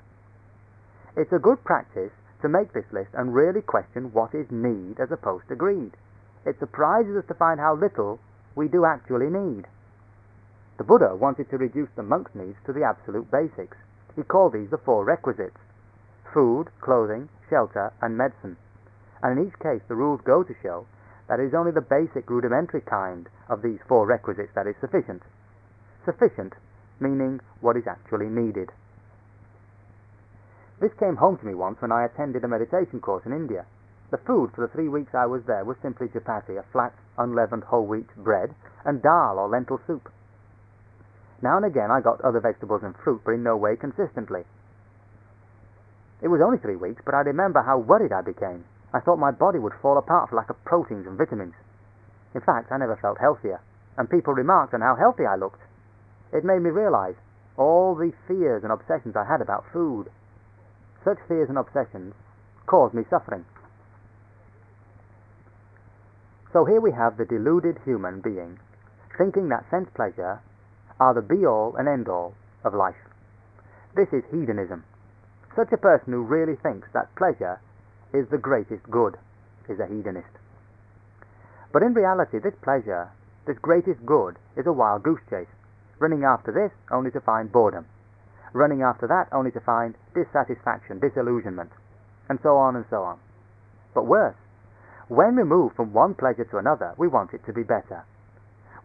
It's 1.16 1.34
a 1.34 1.40
good 1.40 1.64
practice 1.64 2.12
to 2.42 2.50
make 2.50 2.72
this 2.72 2.92
list 2.92 3.12
and 3.14 3.34
really 3.34 3.62
question 3.62 4.14
what 4.14 4.34
is 4.34 4.50
need 4.50 5.00
as 5.00 5.12
opposed 5.12 5.48
to 5.50 5.56
greed. 5.56 5.92
It 6.46 6.58
surprises 6.60 7.18
us 7.18 7.26
to 7.28 7.34
find 7.34 7.60
how 7.60 7.76
little 7.76 8.20
we 8.56 8.68
do 8.68 8.86
actually 8.86 9.30
need. 9.30 9.68
The 10.78 10.84
Buddha 10.84 11.16
wanted 11.16 11.50
to 11.50 11.58
reduce 11.58 11.90
the 11.96 12.04
monk's 12.04 12.34
needs 12.34 12.58
to 12.66 12.74
the 12.74 12.84
absolute 12.84 13.30
basics. 13.30 13.78
He 14.16 14.24
called 14.24 14.54
these 14.54 14.70
the 14.70 14.78
four 14.78 15.04
requisites 15.06 15.58
food, 16.34 16.68
clothing, 16.80 17.28
shelter, 17.50 17.92
and 18.02 18.18
medicine. 18.18 18.56
And 19.22 19.38
in 19.38 19.48
each 19.48 19.60
case, 19.60 19.82
the 19.90 19.96
rules 19.96 20.22
go 20.24 20.44
to 20.44 20.56
show 20.64 20.86
that 21.28 21.42
it 21.42 21.46
is 21.46 21.54
only 21.54 21.72
the 21.72 21.82
basic 21.82 22.30
rudimentary 22.30 22.82
kind 22.82 23.28
of 23.50 23.62
these 23.62 23.80
four 23.88 24.06
requisites 24.08 24.54
that 24.56 24.66
is 24.66 24.76
sufficient. 24.80 25.24
Sufficient 26.06 26.54
meaning 27.02 27.42
what 27.60 27.76
is 27.76 27.88
actually 27.88 28.30
needed. 28.30 28.70
This 30.82 30.94
came 30.96 31.16
home 31.16 31.38
to 31.38 31.46
me 31.46 31.54
once 31.54 31.80
when 31.80 31.92
I 31.92 32.06
attended 32.06 32.44
a 32.44 32.48
meditation 32.48 33.02
course 33.02 33.24
in 33.28 33.34
India. 33.34 33.68
The 34.10 34.18
food 34.18 34.52
for 34.52 34.62
the 34.62 34.68
three 34.68 34.90
weeks 34.90 35.14
I 35.14 35.28
was 35.28 35.44
there 35.46 35.64
was 35.64 35.78
simply 35.78 36.08
chapati, 36.08 36.58
a 36.58 36.64
flat, 36.64 36.92
unleavened 37.20 37.66
whole 37.66 37.86
wheat 37.86 38.10
bread, 38.18 38.56
and 38.84 39.00
dal 39.00 39.38
or 39.38 39.48
lentil 39.48 39.80
soup. 39.86 40.12
Now 41.40 41.56
and 41.56 41.66
again 41.66 41.92
I 41.92 42.02
got 42.02 42.20
other 42.22 42.40
vegetables 42.40 42.82
and 42.82 42.98
fruit, 42.98 43.22
but 43.24 43.36
in 43.36 43.44
no 43.44 43.56
way 43.56 43.76
consistently. 43.76 44.44
It 46.20 46.30
was 46.30 46.42
only 46.42 46.58
three 46.58 46.76
weeks, 46.76 47.04
but 47.06 47.14
I 47.14 47.20
remember 47.20 47.62
how 47.62 47.78
worried 47.78 48.12
I 48.12 48.22
became. 48.22 48.66
I 48.92 49.02
thought 49.02 49.20
my 49.20 49.32
body 49.32 49.60
would 49.60 49.76
fall 49.84 50.00
apart 50.00 50.30
for 50.32 50.36
lack 50.36 50.50
of 50.50 50.66
proteins 50.66 51.06
and 51.06 51.16
vitamins. 51.16 51.54
In 52.34 52.42
fact, 52.42 52.72
I 52.72 52.78
never 52.78 52.96
felt 52.96 53.20
healthier, 53.20 53.62
and 53.98 54.10
people 54.10 54.34
remarked 54.34 54.74
on 54.74 54.82
how 54.82 54.96
healthy 54.96 55.28
I 55.28 55.36
looked. 55.36 55.62
It 56.34 56.44
made 56.44 56.64
me 56.64 56.72
realize 56.72 57.16
all 57.56 57.94
the 57.94 58.14
fears 58.28 58.64
and 58.64 58.72
obsessions 58.72 59.16
I 59.16 59.26
had 59.26 59.42
about 59.42 59.72
food. 59.72 60.10
Such 61.04 61.18
fears 61.28 61.50
and 61.50 61.58
obsessions 61.58 62.14
cause 62.66 62.94
me 62.94 63.04
suffering. 63.10 63.46
So 66.54 66.66
here 66.66 66.82
we 66.82 66.92
have 66.92 67.18
the 67.18 67.26
deluded 67.26 67.80
human 67.86 68.22
being 68.22 68.60
thinking 69.18 69.50
that 69.50 69.70
sense 69.70 69.90
pleasure 69.94 70.42
are 71.00 71.14
the 71.14 71.22
be 71.22 71.46
all 71.46 71.76
and 71.76 71.88
end 71.88 72.08
all 72.08 72.34
of 72.64 72.74
life. 72.74 72.96
This 73.96 74.08
is 74.14 74.24
hedonism. 74.32 74.84
Such 75.56 75.72
a 75.72 75.78
person 75.78 76.14
who 76.14 76.24
really 76.24 76.56
thinks 76.56 76.88
that 76.94 77.14
pleasure 77.16 77.60
is 78.14 78.28
the 78.30 78.38
greatest 78.38 78.84
good, 78.90 79.18
is 79.70 79.80
a 79.80 79.88
hedonist. 79.88 80.30
But 81.72 81.84
in 81.84 81.94
reality, 81.94 82.40
this 82.40 82.56
pleasure, 82.62 83.10
this 83.46 83.58
greatest 83.58 84.06
good, 84.06 84.38
is 84.56 84.66
a 84.66 84.74
wild 84.74 85.04
goose 85.04 85.22
chase, 85.30 85.48
running 86.00 86.24
after 86.24 86.52
this 86.52 86.72
only 86.90 87.12
to 87.12 87.22
find 87.22 87.52
boredom, 87.52 87.86
running 88.54 88.82
after 88.82 89.08
that 89.08 89.28
only 89.32 89.52
to 89.52 89.60
find 89.60 89.96
dissatisfaction, 90.14 91.00
disillusionment, 91.00 91.72
and 92.30 92.40
so 92.42 92.58
on 92.58 92.76
and 92.76 92.86
so 92.90 93.04
on. 93.04 93.20
But 93.94 94.08
worse, 94.08 94.36
when 95.08 95.36
we 95.36 95.44
move 95.44 95.74
from 95.76 95.94
one 95.94 96.16
pleasure 96.16 96.46
to 96.46 96.58
another, 96.58 96.94
we 96.98 97.08
want 97.08 97.34
it 97.34 97.46
to 97.46 97.54
be 97.54 97.64
better. 97.64 98.06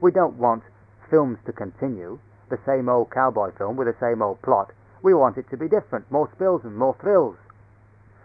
We 0.00 0.11
don't 0.11 0.38
want 0.38 0.64
films 1.11 1.38
to 1.46 1.52
continue, 1.52 2.18
the 2.50 2.58
same 2.66 2.88
old 2.88 3.11
cowboy 3.11 3.52
film 3.56 3.76
with 3.76 3.87
the 3.87 4.00
same 4.00 4.23
old 4.23 4.42
plot. 4.42 4.73
We 5.02 5.14
want 5.14 5.38
it 5.38 5.49
to 5.50 5.56
be 5.56 5.68
different, 5.68 6.11
more 6.11 6.28
spills 6.35 6.64
and 6.64 6.76
more 6.76 6.96
thrills. 7.00 7.37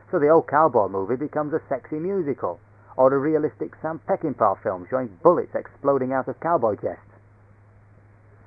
So 0.10 0.20
the 0.20 0.30
old 0.30 0.48
cowboy 0.48 0.90
movie 0.90 1.16
becomes 1.16 1.54
a 1.54 1.62
sexy 1.70 1.98
musical, 1.98 2.60
or 2.98 3.14
a 3.14 3.20
realistic 3.20 3.74
Sam 3.82 4.02
Peckinpah 4.08 4.62
film 4.64 4.88
showing 4.90 5.18
bullets 5.24 5.56
exploding 5.56 6.12
out 6.12 6.28
of 6.28 6.40
cowboy 6.40 6.76
chests. 6.76 7.11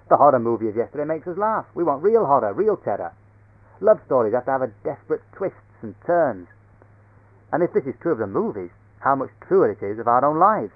The 0.08 0.16
horror 0.16 0.38
movie 0.38 0.68
of 0.68 0.76
yesterday 0.76 1.04
makes 1.04 1.26
us 1.26 1.38
laugh. 1.38 1.64
We 1.74 1.82
want 1.82 2.02
real 2.02 2.26
horror, 2.26 2.52
real 2.52 2.76
terror. 2.76 3.12
Love 3.80 4.00
stories 4.04 4.34
have 4.34 4.44
to 4.44 4.50
have 4.50 4.62
a 4.62 4.72
desperate 4.84 5.22
twists 5.32 5.82
and 5.82 5.94
turns. 6.04 6.48
And 7.52 7.62
if 7.62 7.72
this 7.72 7.86
is 7.86 7.94
true 8.00 8.12
of 8.12 8.18
the 8.18 8.26
movies, 8.26 8.70
how 9.00 9.14
much 9.14 9.30
truer 9.46 9.70
it 9.70 9.82
is 9.82 9.98
of 9.98 10.08
our 10.08 10.24
own 10.24 10.38
lives. 10.38 10.72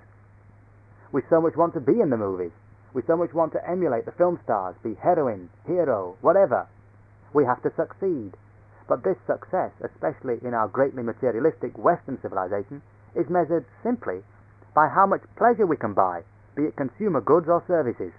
We 1.13 1.23
so 1.29 1.41
much 1.41 1.57
want 1.57 1.75
to 1.75 1.81
be 1.81 2.01
in 2.01 2.11
the 2.11 2.17
movies. 2.17 2.53
We 2.95 3.03
so 3.03 3.17
much 3.17 3.35
want 3.35 3.53
to 3.53 3.69
emulate 3.69 4.07
the 4.07 4.13
film 4.13 4.41
stars, 4.45 4.77
be 4.83 4.95
heroine, 4.95 5.51
hero, 5.67 6.17
whatever. 6.21 6.67
We 7.33 7.45
have 7.45 7.63
to 7.63 7.73
succeed. 7.77 8.37
But 8.89 9.05
this 9.05 9.19
success, 9.27 9.73
especially 9.85 10.39
in 10.43 10.55
our 10.55 10.69
greatly 10.69 11.03
materialistic 11.03 11.77
Western 11.77 12.19
civilization, 12.23 12.81
is 13.15 13.29
measured 13.29 13.67
simply 13.83 14.23
by 14.75 14.89
how 14.89 15.07
much 15.07 15.23
pleasure 15.37 15.67
we 15.67 15.77
can 15.77 15.93
buy, 15.93 16.23
be 16.57 16.65
it 16.65 16.77
consumer 16.77 17.21
goods 17.21 17.49
or 17.49 17.63
services. 17.67 18.13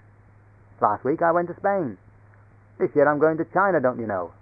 Last 0.80 1.04
week 1.04 1.22
I 1.22 1.32
went 1.32 1.48
to 1.48 1.56
Spain. 1.56 1.98
This 2.78 2.90
year 2.94 3.08
I'm 3.08 3.18
going 3.18 3.36
to 3.38 3.44
China, 3.52 3.80
don't 3.80 4.00
you 4.00 4.06
know? 4.06 4.32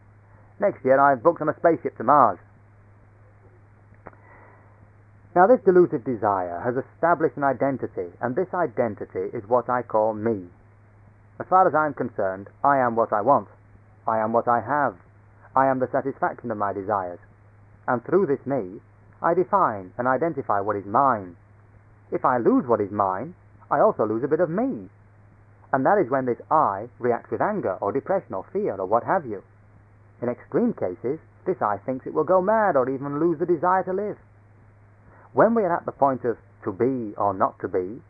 Next 0.60 0.84
year 0.84 1.00
I've 1.00 1.22
booked 1.22 1.42
on 1.42 1.48
a 1.48 1.56
spaceship 1.58 1.96
to 1.98 2.04
Mars. 2.04 2.38
Now, 5.34 5.46
this 5.46 5.60
delusive 5.64 6.04
desire 6.04 6.60
has 6.64 6.74
established 6.76 7.36
an 7.36 7.44
identity, 7.44 8.10
and 8.20 8.34
this 8.34 8.52
identity 8.54 9.30
is 9.32 9.46
what 9.46 9.68
I 9.68 9.82
call 9.82 10.14
me. 10.14 10.46
As 11.38 11.46
far 11.46 11.68
as 11.68 11.74
I 11.74 11.86
am 11.86 11.94
concerned, 11.94 12.48
I 12.64 12.78
am 12.78 12.96
what 12.96 13.12
I 13.12 13.20
want. 13.20 13.48
I 14.06 14.18
am 14.18 14.32
what 14.32 14.48
I 14.48 14.60
have. 14.60 14.96
I 15.54 15.66
am 15.66 15.78
the 15.78 15.90
satisfaction 15.92 16.50
of 16.50 16.58
my 16.58 16.72
desires. 16.72 17.20
And 17.86 18.04
through 18.04 18.26
this 18.26 18.44
me, 18.46 18.80
I 19.22 19.34
define 19.34 19.92
and 19.98 20.08
identify 20.08 20.60
what 20.60 20.76
is 20.76 20.86
mine. 20.86 21.36
If 22.10 22.24
I 22.24 22.38
lose 22.38 22.66
what 22.66 22.80
is 22.80 22.90
mine, 22.90 23.34
I 23.70 23.80
also 23.80 24.06
lose 24.06 24.24
a 24.24 24.28
bit 24.28 24.40
of 24.40 24.50
me. 24.50 24.88
And 25.72 25.84
that 25.84 25.98
is 25.98 26.10
when 26.10 26.24
this 26.24 26.40
I 26.50 26.88
reacts 26.98 27.30
with 27.30 27.42
anger 27.42 27.76
or 27.80 27.92
depression 27.92 28.34
or 28.34 28.44
fear 28.52 28.74
or 28.76 28.86
what 28.86 29.04
have 29.04 29.26
you. 29.26 29.42
In 30.22 30.28
extreme 30.28 30.72
cases, 30.72 31.20
this 31.44 31.60
I 31.60 31.76
thinks 31.78 32.06
it 32.06 32.14
will 32.14 32.24
go 32.24 32.40
mad 32.40 32.76
or 32.76 32.88
even 32.88 33.20
lose 33.20 33.38
the 33.38 33.46
desire 33.46 33.82
to 33.84 33.92
live. 33.92 34.16
When 35.32 35.54
we 35.54 35.62
are 35.62 35.76
at 35.76 35.84
the 35.84 35.92
point 35.92 36.24
of 36.24 36.38
to 36.64 36.72
be 36.72 37.14
or 37.16 37.34
not 37.34 37.58
to 37.60 37.68
be, 37.68 38.00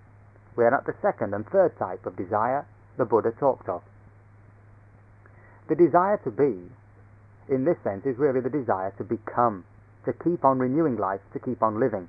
we 0.57 0.65
are 0.65 0.75
at 0.75 0.87
the 0.87 0.95
second 1.03 1.35
and 1.35 1.47
third 1.47 1.77
type 1.79 2.07
of 2.07 2.17
desire 2.17 2.67
the 2.97 3.05
Buddha 3.05 3.33
talked 3.33 3.69
of. 3.69 3.83
The 5.69 5.75
desire 5.75 6.19
to 6.25 6.31
be, 6.31 6.71
in 7.53 7.65
this 7.65 7.77
sense, 7.85 8.07
is 8.07 8.19
really 8.19 8.41
the 8.41 8.51
desire 8.51 8.93
to 8.99 9.05
become, 9.05 9.65
to 10.05 10.13
keep 10.13 10.45
on 10.45 10.59
renewing 10.59 10.97
life, 10.97 11.21
to 11.33 11.39
keep 11.39 11.63
on 11.63 11.79
living. 11.79 12.09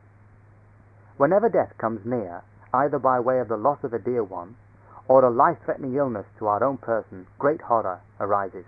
Whenever 1.18 1.50
death 1.50 1.78
comes 1.78 2.06
near, 2.06 2.44
either 2.74 3.00
by 3.00 3.20
way 3.20 3.40
of 3.40 3.50
the 3.50 3.58
loss 3.58 3.84
of 3.84 3.94
a 3.94 4.00
dear 4.00 4.24
one 4.24 4.56
or 5.10 5.26
a 5.26 5.32
life 5.32 5.58
threatening 5.66 5.96
illness 5.96 6.26
to 6.38 6.46
our 6.46 6.64
own 6.64 6.78
person, 6.78 7.26
great 7.40 7.60
horror 7.60 8.00
arises. 8.22 8.64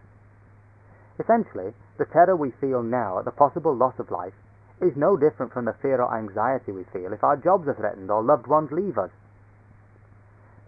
Essentially, 1.19 1.71
the 1.97 2.05
terror 2.05 2.35
we 2.35 2.49
feel 2.59 2.81
now 2.81 3.19
at 3.19 3.25
the 3.25 3.31
possible 3.31 3.75
loss 3.75 3.93
of 3.99 4.09
life 4.09 4.33
is 4.81 4.97
no 4.97 5.15
different 5.15 5.53
from 5.53 5.65
the 5.65 5.77
fear 5.81 6.01
or 6.01 6.17
anxiety 6.17 6.71
we 6.71 6.83
feel 6.91 7.13
if 7.13 7.23
our 7.23 7.37
jobs 7.37 7.67
are 7.67 7.75
threatened 7.75 8.09
or 8.09 8.23
loved 8.23 8.47
ones 8.47 8.71
leave 8.71 8.97
us. 8.97 9.11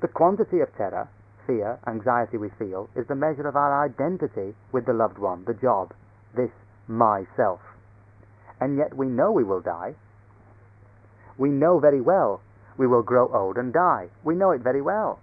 The 0.02 0.08
quantity 0.08 0.60
of 0.60 0.70
terror, 0.78 1.10
fear, 1.48 1.80
anxiety 1.88 2.38
we 2.38 2.50
feel 2.60 2.88
is 2.96 3.08
the 3.08 3.16
measure 3.16 3.48
of 3.48 3.56
our 3.56 3.84
identity 3.84 4.54
with 4.72 4.86
the 4.86 4.94
loved 4.94 5.18
one, 5.18 5.44
the 5.46 5.56
job, 5.56 5.92
this 6.36 6.52
myself. 6.88 7.62
And 8.62 8.78
yet 8.78 8.96
we 8.96 9.08
know 9.08 9.32
we 9.32 9.44
will 9.44 9.62
die. 9.62 9.96
We 11.36 11.50
know 11.50 11.80
very 11.80 12.02
well 12.02 12.42
we 12.78 12.88
will 12.88 13.02
grow 13.02 13.34
old 13.34 13.58
and 13.58 13.74
die. 13.74 14.10
We 14.24 14.36
know 14.36 14.52
it 14.52 14.62
very 14.62 14.82
well. 14.82 15.20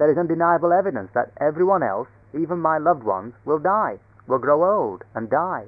There 0.00 0.10
is 0.10 0.16
undeniable 0.16 0.72
evidence 0.72 1.10
that 1.12 1.30
everyone 1.36 1.82
else, 1.82 2.08
even 2.32 2.58
my 2.58 2.78
loved 2.78 3.04
ones, 3.04 3.34
will 3.44 3.58
die, 3.58 3.98
will 4.26 4.38
grow 4.38 4.64
old 4.64 5.04
and 5.14 5.28
die. 5.28 5.66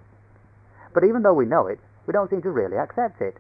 But 0.95 1.05
even 1.05 1.21
though 1.21 1.35
we 1.35 1.45
know 1.45 1.67
it, 1.67 1.79
we 2.07 2.15
don't 2.15 2.31
seem 2.31 2.41
to 2.41 2.51
really 2.51 2.79
accept 2.79 3.21
it. 3.21 3.37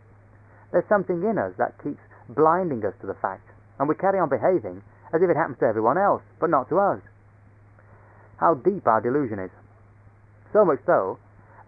There's 0.70 0.84
something 0.90 1.22
in 1.24 1.38
us 1.38 1.54
that 1.56 1.82
keeps 1.82 2.02
blinding 2.28 2.84
us 2.84 2.92
to 3.00 3.06
the 3.06 3.14
fact, 3.14 3.48
and 3.80 3.88
we 3.88 3.94
carry 3.94 4.18
on 4.18 4.28
behaving 4.28 4.82
as 5.14 5.22
if 5.22 5.30
it 5.30 5.36
happens 5.36 5.58
to 5.60 5.64
everyone 5.64 5.96
else, 5.96 6.20
but 6.38 6.50
not 6.50 6.68
to 6.68 6.78
us. 6.78 7.00
How 8.36 8.52
deep 8.52 8.86
our 8.86 9.00
delusion 9.00 9.38
is. 9.38 9.50
So 10.52 10.62
much 10.62 10.80
so 10.84 11.16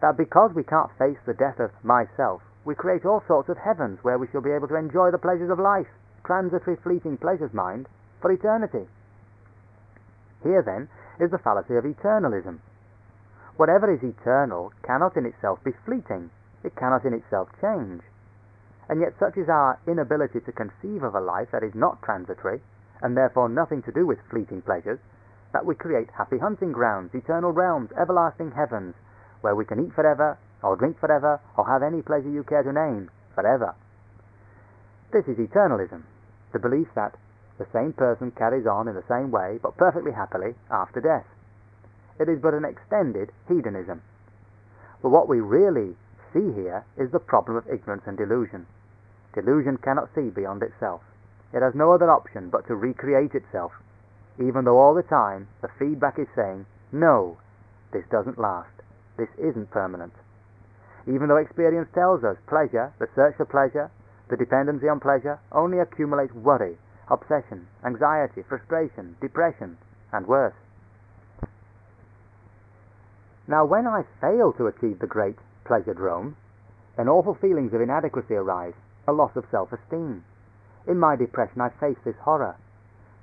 that 0.02 0.19
because 0.19 0.52
we 0.52 0.64
can't 0.64 0.93
face 0.99 1.19
the 1.25 1.33
death 1.33 1.61
of 1.61 1.71
myself, 1.83 2.43
we 2.66 2.75
create 2.75 3.07
all 3.07 3.25
sorts 3.26 3.49
of 3.49 3.57
heavens 3.57 4.00
where 4.02 4.19
we 4.19 4.28
shall 4.28 4.43
be 4.43 4.52
able 4.52 4.69
to 4.69 4.76
enjoy 4.76 5.11
the 5.11 5.16
pleasures 5.16 5.50
of 5.50 5.59
life, 5.59 5.88
transitory, 6.26 6.76
fleeting 6.76 7.16
pleasures, 7.16 7.54
mind, 7.54 7.88
for 8.21 8.31
eternity. 8.31 8.87
Here, 10.45 10.63
then, 10.63 10.89
is 11.19 11.31
the 11.31 11.39
fallacy 11.39 11.75
of 11.75 11.85
eternalism. 11.85 12.61
Whatever 13.57 13.91
is 13.91 14.03
eternal 14.03 14.73
cannot 14.83 15.17
in 15.17 15.27
itself 15.27 15.65
be 15.65 15.73
fleeting, 15.85 16.31
it 16.63 16.77
cannot 16.77 17.05
in 17.05 17.15
itself 17.15 17.49
change. 17.61 18.03
And 18.89 19.01
yet, 19.01 19.15
such 19.19 19.39
is 19.39 19.49
our 19.49 19.79
inability 19.89 20.41
to 20.41 20.53
conceive 20.53 21.03
of 21.03 21.15
a 21.15 21.21
life 21.21 21.49
that 21.53 21.63
is 21.63 21.75
not 21.75 22.03
transitory, 22.03 22.61
and 23.01 23.17
therefore 23.17 23.49
nothing 23.49 23.81
to 23.83 23.93
do 23.93 24.07
with 24.07 24.21
fleeting 24.31 24.61
pleasures, 24.61 25.01
that 25.53 25.65
we 25.65 25.75
create 25.75 26.11
happy 26.11 26.39
hunting 26.39 26.73
grounds, 26.73 27.15
eternal 27.15 27.53
realms, 27.53 27.91
everlasting 27.97 28.51
heavens, 28.51 28.95
where 29.41 29.55
we 29.55 29.65
can 29.65 29.81
eat 29.81 29.95
forever, 29.95 30.37
or 30.63 30.77
drink 30.77 30.99
forever, 30.99 31.41
or 31.57 31.67
have 31.67 31.83
any 31.83 32.03
pleasure 32.03 32.29
you 32.29 32.43
care 32.45 32.63
to 32.63 32.73
name, 32.73 33.11
forever. 33.35 33.75
This 35.13 35.25
is 35.27 35.39
eternalism, 35.39 36.03
the 36.53 36.59
belief 36.59 36.89
that 36.95 37.15
the 37.58 37.66
same 37.73 37.92
person 37.92 38.30
carries 38.32 38.66
on 38.66 38.88
in 38.88 38.94
the 38.94 39.04
same 39.08 39.30
way, 39.30 39.58
but 39.62 39.76
perfectly 39.76 40.12
happily, 40.12 40.54
after 40.70 41.00
death. 41.00 41.26
It 42.18 42.28
is 42.28 42.40
but 42.40 42.54
an 42.54 42.64
extended 42.64 43.30
hedonism. 43.49 44.02
But 45.02 45.11
what 45.11 45.28
we 45.28 45.40
really 45.40 45.96
see 46.32 46.52
here 46.52 46.84
is 46.96 47.11
the 47.11 47.20
problem 47.20 47.56
of 47.56 47.68
ignorance 47.68 48.04
and 48.06 48.16
delusion. 48.16 48.66
Delusion 49.34 49.78
cannot 49.78 50.14
see 50.14 50.30
beyond 50.30 50.62
itself. 50.62 51.02
It 51.52 51.62
has 51.62 51.75
no 51.75 51.92
other 51.92 52.11
option 52.11 52.50
but 52.50 52.66
to 52.66 52.75
recreate 52.75 53.34
itself, 53.34 53.73
even 54.38 54.64
though 54.64 54.78
all 54.78 54.94
the 54.94 55.02
time 55.02 55.49
the 55.61 55.68
feedback 55.78 56.18
is 56.18 56.28
saying, 56.34 56.66
no, 56.90 57.37
this 57.92 58.04
doesn't 58.11 58.38
last. 58.38 58.70
This 59.16 59.30
isn't 59.38 59.70
permanent. 59.70 60.12
Even 61.06 61.28
though 61.28 61.37
experience 61.37 61.88
tells 61.94 62.25
us 62.25 62.37
pleasure, 62.49 62.92
the 62.99 63.08
search 63.14 63.37
for 63.37 63.44
pleasure, 63.44 63.90
the 64.28 64.37
dependency 64.37 64.88
on 64.88 64.99
pleasure, 64.99 65.38
only 65.52 65.78
accumulates 65.78 66.32
worry, 66.34 66.76
obsession, 67.11 67.66
anxiety, 67.84 68.42
frustration, 68.42 69.16
depression, 69.20 69.76
and 70.12 70.26
worse. 70.26 70.54
Now, 73.46 73.64
when 73.64 73.87
I 73.87 74.04
fail 74.20 74.52
to 74.54 74.66
achieve 74.68 74.99
the 75.00 75.06
great 75.06 75.38
pleasure 75.64 75.94
drone, 75.94 76.37
then 76.96 77.08
awful 77.08 77.34
feelings 77.34 77.75
of 77.75 77.80
inadequacy 77.80 78.34
arise, 78.34 78.75
a 79.06 79.12
loss 79.12 79.37
of 79.37 79.44
self 79.50 79.73
esteem. 79.73 80.25
In 80.87 80.99
my 80.99 81.16
depression, 81.16 81.61
I 81.61 81.68
face 81.68 81.99
this 82.04 82.16
horror. 82.23 82.56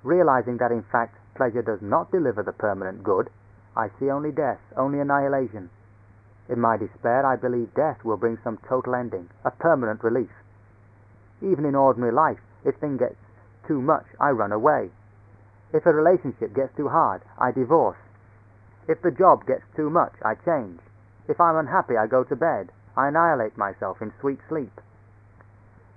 Realizing 0.03 0.57
that 0.57 0.71
in 0.71 0.83
fact 0.83 1.17
pleasure 1.35 1.61
does 1.61 1.81
not 1.81 2.11
deliver 2.11 2.43
the 2.43 2.51
permanent 2.51 3.03
good, 3.03 3.29
I 3.75 3.89
see 3.99 4.09
only 4.11 4.31
death, 4.31 4.59
only 4.75 4.99
annihilation. 4.99 5.69
In 6.49 6.59
my 6.59 6.75
despair, 6.75 7.25
I 7.25 7.35
believe 7.35 7.73
death 7.73 8.03
will 8.03 8.17
bring 8.17 8.37
some 8.43 8.57
total 8.67 8.95
ending, 8.95 9.29
a 9.45 9.51
permanent 9.51 10.03
relief. 10.03 10.31
Even 11.41 11.65
in 11.65 11.75
ordinary 11.75 12.11
life, 12.11 12.41
if 12.65 12.75
things 12.75 12.99
get 12.99 13.15
too 13.71 13.81
much, 13.81 14.03
I 14.19 14.31
run 14.31 14.51
away. 14.51 14.89
If 15.71 15.85
a 15.85 15.93
relationship 15.93 16.53
gets 16.53 16.75
too 16.75 16.89
hard, 16.89 17.21
I 17.37 17.51
divorce. 17.51 17.95
If 18.89 19.01
the 19.01 19.11
job 19.11 19.45
gets 19.47 19.63
too 19.77 19.89
much, 19.89 20.11
I 20.21 20.35
change. 20.35 20.81
If 21.29 21.39
I'm 21.39 21.55
unhappy, 21.55 21.95
I 21.95 22.05
go 22.07 22.25
to 22.25 22.35
bed. 22.35 22.69
I 22.97 23.07
annihilate 23.07 23.57
myself 23.57 24.01
in 24.01 24.11
sweet 24.19 24.39
sleep. 24.49 24.81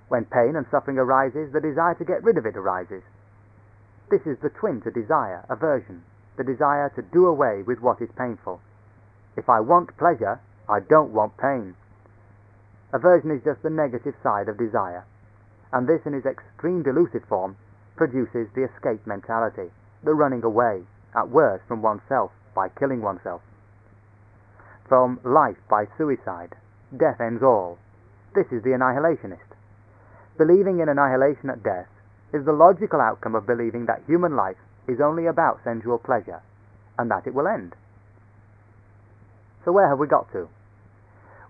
When 0.06 0.24
pain 0.24 0.54
and 0.54 0.66
suffering 0.70 0.98
arises, 0.98 1.50
the 1.52 1.60
desire 1.60 1.96
to 1.96 2.04
get 2.04 2.22
rid 2.22 2.38
of 2.38 2.46
it 2.46 2.56
arises. 2.56 3.02
This 4.08 4.22
is 4.24 4.38
the 4.38 4.50
twin 4.50 4.80
to 4.82 4.92
desire, 4.92 5.44
aversion, 5.48 6.04
the 6.36 6.44
desire 6.44 6.92
to 6.94 7.02
do 7.02 7.26
away 7.26 7.62
with 7.62 7.80
what 7.80 8.00
is 8.00 8.10
painful. 8.16 8.60
If 9.36 9.48
I 9.48 9.58
want 9.58 9.96
pleasure, 9.96 10.38
I 10.68 10.78
don't 10.78 11.10
want 11.10 11.38
pain. 11.38 11.74
Aversion 12.92 13.32
is 13.32 13.42
just 13.42 13.62
the 13.64 13.70
negative 13.70 14.14
side 14.22 14.48
of 14.48 14.58
desire. 14.58 15.04
And 15.72 15.88
this, 15.88 16.06
in 16.06 16.14
its 16.14 16.26
extreme 16.26 16.84
delusive 16.84 17.24
form, 17.24 17.56
produces 17.96 18.48
the 18.54 18.64
escape 18.64 19.06
mentality, 19.06 19.70
the 20.02 20.14
running 20.14 20.42
away, 20.42 20.82
at 21.14 21.28
worst 21.28 21.64
from 21.66 21.82
oneself 21.82 22.32
by 22.54 22.68
killing 22.68 23.00
oneself. 23.00 23.40
From 24.88 25.20
life 25.24 25.56
by 25.68 25.86
suicide, 25.96 26.54
death 26.96 27.20
ends 27.20 27.42
all. 27.42 27.78
This 28.34 28.46
is 28.50 28.62
the 28.62 28.70
annihilationist. 28.70 29.54
Believing 30.36 30.80
in 30.80 30.88
annihilation 30.88 31.50
at 31.50 31.62
death 31.62 31.88
is 32.32 32.44
the 32.44 32.52
logical 32.52 33.00
outcome 33.00 33.34
of 33.34 33.46
believing 33.46 33.86
that 33.86 34.02
human 34.06 34.34
life 34.34 34.58
is 34.88 35.00
only 35.00 35.26
about 35.26 35.62
sensual 35.62 35.98
pleasure 35.98 36.42
and 36.98 37.10
that 37.10 37.26
it 37.26 37.34
will 37.34 37.46
end. 37.46 37.74
So, 39.64 39.72
where 39.72 39.88
have 39.88 39.98
we 39.98 40.06
got 40.06 40.30
to? 40.32 40.48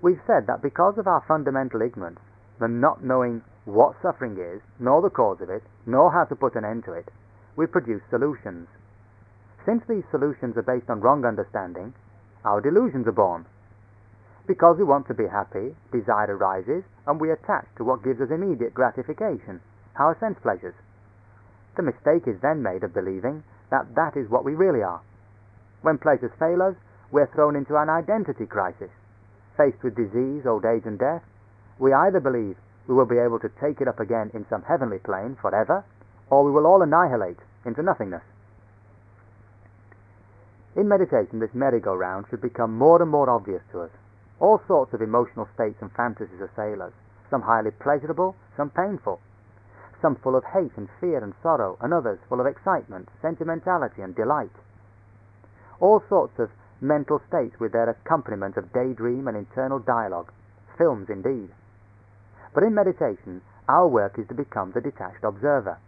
We've 0.01 0.21
said 0.27 0.47
that 0.47 0.63
because 0.63 0.99
of 0.99 1.09
our 1.09 1.25
fundamental 1.27 1.83
ignorance, 1.83 2.21
the 2.61 2.69
not 2.69 3.03
knowing 3.03 3.43
what 3.65 3.97
suffering 4.03 4.37
is, 4.37 4.61
nor 4.79 5.01
the 5.01 5.11
cause 5.11 5.41
of 5.41 5.49
it, 5.49 5.63
nor 5.87 6.13
how 6.13 6.25
to 6.25 6.37
put 6.37 6.55
an 6.55 6.65
end 6.65 6.85
to 6.85 6.93
it, 6.93 7.09
we 7.57 7.67
produce 7.67 8.03
solutions. 8.11 8.69
Since 9.65 9.85
these 9.89 10.05
solutions 10.11 10.57
are 10.57 10.63
based 10.63 10.91
on 10.91 11.01
wrong 11.01 11.25
understanding, 11.25 11.95
our 12.45 12.61
delusions 12.61 13.07
are 13.07 13.13
born. 13.13 13.47
Because 14.47 14.77
we 14.77 14.85
want 14.85 15.07
to 15.09 15.15
be 15.15 15.27
happy, 15.27 15.75
desire 15.91 16.37
arises, 16.37 16.85
and 17.07 17.19
we 17.19 17.31
attach 17.31 17.65
to 17.77 17.85
what 17.85 18.05
gives 18.05 18.21
us 18.21 18.31
immediate 18.31 18.75
gratification, 18.75 19.61
our 19.97 20.17
sense 20.21 20.39
pleasures. 20.43 20.75
The 21.77 21.83
mistake 21.83 22.29
is 22.29 22.41
then 22.43 22.63
made 22.63 22.85
of 22.85 22.93
believing 22.93 23.43
that 23.71 23.95
that 23.95 24.17
is 24.17 24.29
what 24.29 24.45
we 24.45 24.55
really 24.55 24.83
are. 24.83 25.01
When 25.81 25.97
pleasures 25.97 26.33
fail 26.39 26.61
us, 26.61 26.77
we're 27.11 27.33
thrown 27.33 27.57
into 27.57 27.77
an 27.77 27.89
identity 27.89 28.45
crisis. 28.45 28.91
Faced 29.57 29.83
with 29.83 29.97
disease, 29.97 30.45
old 30.47 30.65
age, 30.65 30.85
and 30.85 30.99
death, 30.99 31.23
we 31.79 31.93
either 31.93 32.21
believe 32.21 32.57
we 32.87 32.95
will 32.95 33.07
be 33.07 33.19
able 33.19 33.39
to 33.41 33.49
take 33.61 33.81
it 33.81 33.89
up 33.89 34.01
again 34.01 34.31
in 34.35 34.47
some 34.49 34.63
heavenly 34.63 34.99
plane 34.99 35.37
forever, 35.41 35.85
or 36.31 36.45
we 36.45 36.51
will 36.51 36.67
all 36.67 36.83
annihilate 36.83 37.39
into 37.65 37.83
nothingness. 37.83 38.23
In 40.77 40.89
meditation, 40.89 41.39
this 41.39 41.55
merry-go-round 41.55 42.27
should 42.29 42.43
become 42.43 42.77
more 42.77 43.01
and 43.01 43.11
more 43.11 43.31
obvious 43.31 43.63
to 43.73 43.81
us. 43.81 43.91
All 44.41 44.61
sorts 44.67 44.93
of 44.93 45.01
emotional 45.01 45.49
states 45.55 45.79
and 45.81 45.91
fantasies 45.93 46.41
assail 46.41 46.83
us, 46.83 46.93
some 47.31 47.43
highly 47.43 47.71
pleasurable, 47.71 48.35
some 48.57 48.71
painful, 48.71 49.21
some 50.03 50.17
full 50.17 50.37
of 50.37 50.45
hate 50.45 50.77
and 50.77 50.89
fear 51.01 51.23
and 51.23 51.33
sorrow, 51.43 51.79
and 51.81 51.95
others 51.95 52.19
full 52.29 52.41
of 52.41 52.47
excitement, 52.47 53.09
sentimentality, 53.23 54.03
and 54.03 54.15
delight. 54.15 54.51
All 55.81 56.03
sorts 56.09 56.39
of 56.39 56.51
mental 56.81 57.23
states 57.29 57.59
with 57.59 57.73
their 57.73 57.89
accompaniment 57.89 58.57
of 58.57 58.73
daydream 58.73 59.29
and 59.29 59.37
internal 59.37 59.79
dialogue, 59.79 60.31
films 60.77 61.09
indeed. 61.09 61.51
But 62.55 62.63
in 62.63 62.73
meditation, 62.73 63.43
our 63.69 63.89
work 63.89 64.19
is 64.19 64.29
to 64.29 64.35
become 64.35 64.71
the 64.73 64.81
detached 64.81 65.25
observer. 65.25 65.79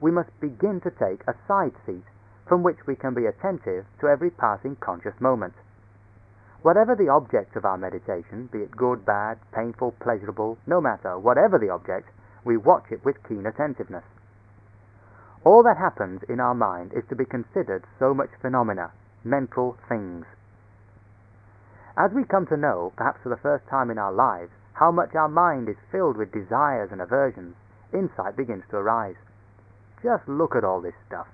We 0.00 0.10
must 0.10 0.38
begin 0.38 0.80
to 0.82 0.90
take 0.90 1.26
a 1.26 1.34
side 1.48 1.74
seat 1.86 2.04
from 2.46 2.62
which 2.62 2.86
we 2.86 2.94
can 2.94 3.14
be 3.14 3.26
attentive 3.26 3.86
to 4.00 4.08
every 4.08 4.30
passing 4.30 4.76
conscious 4.76 5.18
moment. 5.20 5.54
Whatever 6.62 6.94
the 6.94 7.08
object 7.08 7.56
of 7.56 7.64
our 7.64 7.78
meditation, 7.78 8.48
be 8.52 8.58
it 8.58 8.76
good, 8.76 9.04
bad, 9.04 9.38
painful, 9.52 9.92
pleasurable, 10.00 10.58
no 10.66 10.80
matter, 10.80 11.18
whatever 11.18 11.58
the 11.58 11.70
object, 11.70 12.08
we 12.44 12.56
watch 12.56 12.90
it 12.90 13.04
with 13.04 13.22
keen 13.26 13.46
attentiveness. 13.46 14.04
All 15.44 15.62
that 15.62 15.76
happens 15.76 16.22
in 16.28 16.40
our 16.40 16.54
mind 16.54 16.92
is 16.92 17.04
to 17.08 17.16
be 17.16 17.24
considered 17.24 17.84
so 17.98 18.12
much 18.12 18.30
phenomena, 18.42 18.90
mental 19.24 19.76
things. 19.88 20.26
As 21.96 22.12
we 22.12 22.24
come 22.24 22.46
to 22.46 22.56
know, 22.56 22.92
perhaps 22.96 23.22
for 23.22 23.28
the 23.28 23.36
first 23.36 23.66
time 23.68 23.90
in 23.90 23.98
our 23.98 24.12
lives, 24.12 24.50
how 24.78 24.92
much 24.92 25.12
our 25.16 25.28
mind 25.28 25.68
is 25.68 25.76
filled 25.90 26.16
with 26.16 26.30
desires 26.30 26.90
and 26.92 27.00
aversions, 27.00 27.56
insight 27.92 28.36
begins 28.36 28.62
to 28.70 28.76
arise. 28.76 29.16
Just 30.04 30.28
look 30.28 30.54
at 30.54 30.62
all 30.62 30.80
this 30.80 30.94
stuff. 31.04 31.26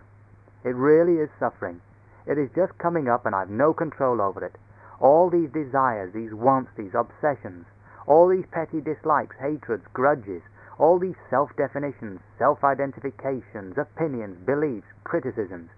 It 0.64 0.74
really 0.74 1.20
is 1.20 1.28
suffering. 1.38 1.82
It 2.26 2.38
is 2.38 2.48
just 2.56 2.78
coming 2.78 3.06
up 3.06 3.26
and 3.26 3.34
I've 3.34 3.50
no 3.50 3.74
control 3.74 4.22
over 4.22 4.42
it. 4.42 4.56
All 4.98 5.28
these 5.28 5.50
desires, 5.50 6.14
these 6.14 6.32
wants, 6.32 6.70
these 6.74 6.94
obsessions, 6.94 7.66
all 8.06 8.28
these 8.28 8.46
petty 8.50 8.80
dislikes, 8.80 9.36
hatreds, 9.38 9.84
grudges, 9.92 10.40
all 10.78 10.98
these 10.98 11.16
self 11.28 11.50
definitions, 11.54 12.20
self 12.38 12.64
identifications, 12.64 13.76
opinions, 13.76 14.38
beliefs, 14.46 14.88
criticisms, 15.04 15.68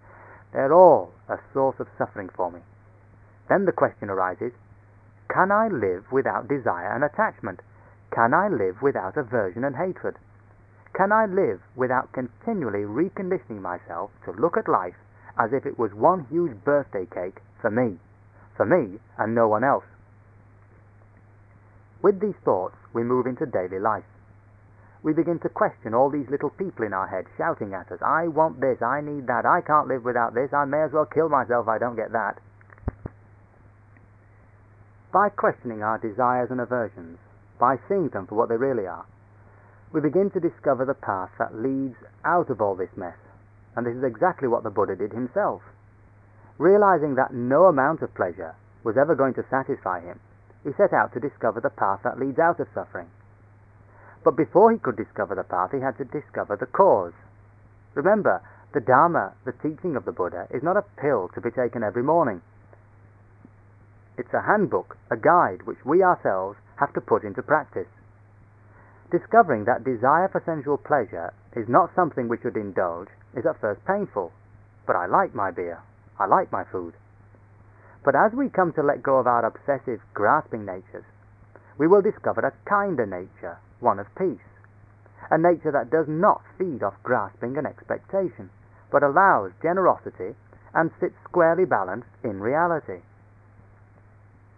they're 0.52 0.72
all 0.72 1.12
a 1.28 1.38
source 1.52 1.80
of 1.80 1.88
suffering 1.98 2.28
for 2.28 2.52
me. 2.52 2.60
Then 3.48 3.64
the 3.64 3.72
question 3.72 4.08
arises 4.08 4.52
can 5.28 5.50
I 5.50 5.68
live 5.68 6.10
without 6.12 6.48
desire 6.48 6.92
and 6.92 7.04
attachment? 7.04 7.60
Can 8.10 8.32
I 8.32 8.48
live 8.48 8.80
without 8.82 9.16
aversion 9.16 9.64
and 9.64 9.76
hatred? 9.76 10.16
Can 10.94 11.12
I 11.12 11.26
live 11.26 11.60
without 11.74 12.12
continually 12.12 12.84
reconditioning 12.84 13.60
myself 13.60 14.10
to 14.24 14.32
look 14.32 14.56
at 14.56 14.68
life 14.68 14.96
as 15.38 15.52
if 15.52 15.66
it 15.66 15.78
was 15.78 15.92
one 15.92 16.24
huge 16.30 16.64
birthday 16.64 17.06
cake 17.06 17.42
for 17.60 17.70
me, 17.70 17.98
for 18.56 18.64
me 18.64 18.98
and 19.18 19.34
no 19.34 19.48
one 19.48 19.64
else? 19.64 19.84
With 22.02 22.20
these 22.20 22.36
thoughts, 22.44 22.76
we 22.92 23.02
move 23.02 23.26
into 23.26 23.44
daily 23.46 23.78
life. 23.78 24.04
We 25.02 25.12
begin 25.12 25.38
to 25.40 25.48
question 25.48 25.92
all 25.92 26.08
these 26.08 26.30
little 26.30 26.50
people 26.50 26.84
in 26.84 26.92
our 26.92 27.06
head 27.06 27.26
shouting 27.36 27.74
at 27.74 27.92
us, 27.92 28.00
I 28.00 28.28
want 28.28 28.60
this, 28.60 28.80
I 28.80 29.00
need 29.00 29.26
that, 29.26 29.44
I 29.44 29.60
can't 29.60 29.88
live 29.88 30.04
without 30.04 30.34
this, 30.34 30.52
I 30.52 30.64
may 30.64 30.82
as 30.82 30.92
well 30.92 31.04
kill 31.04 31.28
myself 31.28 31.66
if 31.66 31.68
I 31.68 31.78
don't 31.78 31.96
get 31.96 32.12
that. 32.12 32.38
By 35.12 35.28
questioning 35.28 35.82
our 35.82 35.98
desires 35.98 36.50
and 36.50 36.60
aversions, 36.60 37.18
by 37.58 37.78
seeing 37.88 38.08
them 38.08 38.26
for 38.26 38.34
what 38.34 38.48
they 38.48 38.56
really 38.56 38.86
are, 38.86 39.06
we 39.92 40.00
begin 40.00 40.30
to 40.30 40.40
discover 40.40 40.84
the 40.84 40.94
path 40.94 41.30
that 41.38 41.54
leads 41.54 41.96
out 42.24 42.50
of 42.50 42.60
all 42.60 42.74
this 42.74 42.96
mess. 42.96 43.16
And 43.76 43.86
this 43.86 43.96
is 43.96 44.04
exactly 44.04 44.48
what 44.48 44.62
the 44.62 44.70
Buddha 44.70 44.96
did 44.96 45.12
himself. 45.12 45.62
Realizing 46.58 47.14
that 47.14 47.32
no 47.32 47.66
amount 47.66 48.02
of 48.02 48.14
pleasure 48.14 48.54
was 48.82 48.96
ever 48.96 49.14
going 49.14 49.34
to 49.34 49.44
satisfy 49.48 50.00
him, 50.00 50.20
he 50.64 50.72
set 50.72 50.92
out 50.92 51.12
to 51.12 51.20
discover 51.20 51.60
the 51.60 51.70
path 51.70 52.00
that 52.02 52.18
leads 52.18 52.38
out 52.38 52.60
of 52.60 52.68
suffering. 52.74 53.08
But 54.24 54.36
before 54.36 54.72
he 54.72 54.78
could 54.78 54.96
discover 54.96 55.34
the 55.34 55.44
path, 55.44 55.70
he 55.70 55.80
had 55.80 55.96
to 55.98 56.04
discover 56.04 56.56
the 56.56 56.66
cause. 56.66 57.12
Remember, 57.94 58.42
the 58.72 58.80
Dharma, 58.80 59.34
the 59.44 59.52
teaching 59.52 59.94
of 59.94 60.04
the 60.04 60.12
Buddha, 60.12 60.48
is 60.50 60.62
not 60.62 60.76
a 60.76 60.84
pill 61.00 61.30
to 61.34 61.40
be 61.40 61.50
taken 61.50 61.82
every 61.84 62.02
morning. 62.02 62.42
It's 64.18 64.32
a 64.32 64.40
handbook, 64.40 64.96
a 65.10 65.16
guide, 65.16 65.64
which 65.64 65.84
we 65.84 66.02
ourselves 66.02 66.58
have 66.76 66.92
to 66.94 67.02
put 67.02 67.22
into 67.22 67.42
practice. 67.42 67.88
Discovering 69.10 69.64
that 69.64 69.84
desire 69.84 70.28
for 70.28 70.40
sensual 70.40 70.78
pleasure 70.78 71.34
is 71.54 71.68
not 71.68 71.94
something 71.94 72.26
we 72.26 72.38
should 72.38 72.56
indulge 72.56 73.08
is 73.34 73.44
at 73.44 73.60
first 73.60 73.84
painful. 73.84 74.32
But 74.86 74.96
I 74.96 75.04
like 75.04 75.34
my 75.34 75.50
beer. 75.50 75.80
I 76.18 76.24
like 76.24 76.50
my 76.50 76.64
food. 76.64 76.94
But 78.04 78.16
as 78.16 78.32
we 78.32 78.48
come 78.48 78.72
to 78.72 78.82
let 78.82 79.02
go 79.02 79.18
of 79.18 79.26
our 79.26 79.44
obsessive, 79.44 80.00
grasping 80.14 80.64
natures, 80.64 81.04
we 81.76 81.86
will 81.86 82.00
discover 82.00 82.40
a 82.40 82.54
kinder 82.64 83.04
nature, 83.04 83.58
one 83.80 83.98
of 83.98 84.14
peace. 84.14 84.48
A 85.30 85.36
nature 85.36 85.72
that 85.72 85.90
does 85.90 86.08
not 86.08 86.42
feed 86.56 86.82
off 86.82 87.02
grasping 87.02 87.58
and 87.58 87.66
expectation, 87.66 88.48
but 88.90 89.02
allows 89.02 89.52
generosity 89.60 90.34
and 90.72 90.90
sits 91.00 91.16
squarely 91.24 91.66
balanced 91.66 92.08
in 92.24 92.40
reality 92.40 93.02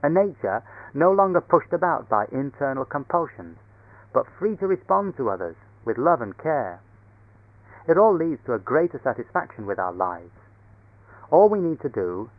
a 0.02 0.08
nature 0.08 0.62
no 0.94 1.10
longer 1.12 1.40
pushed 1.40 1.72
about 1.72 2.08
by 2.08 2.26
internal 2.30 2.84
compulsions, 2.84 3.58
but 4.12 4.26
free 4.38 4.56
to 4.56 4.66
respond 4.66 5.16
to 5.16 5.30
others 5.30 5.56
with 5.84 5.98
love 5.98 6.20
and 6.20 6.36
care. 6.38 6.80
It 7.88 7.98
all 7.98 8.14
leads 8.14 8.44
to 8.44 8.54
a 8.54 8.58
greater 8.58 9.00
satisfaction 9.02 9.66
with 9.66 9.78
our 9.78 9.92
lives. 9.92 10.34
All 11.30 11.48
we 11.48 11.60
need 11.60 11.80
to 11.80 11.88
do 11.88 12.30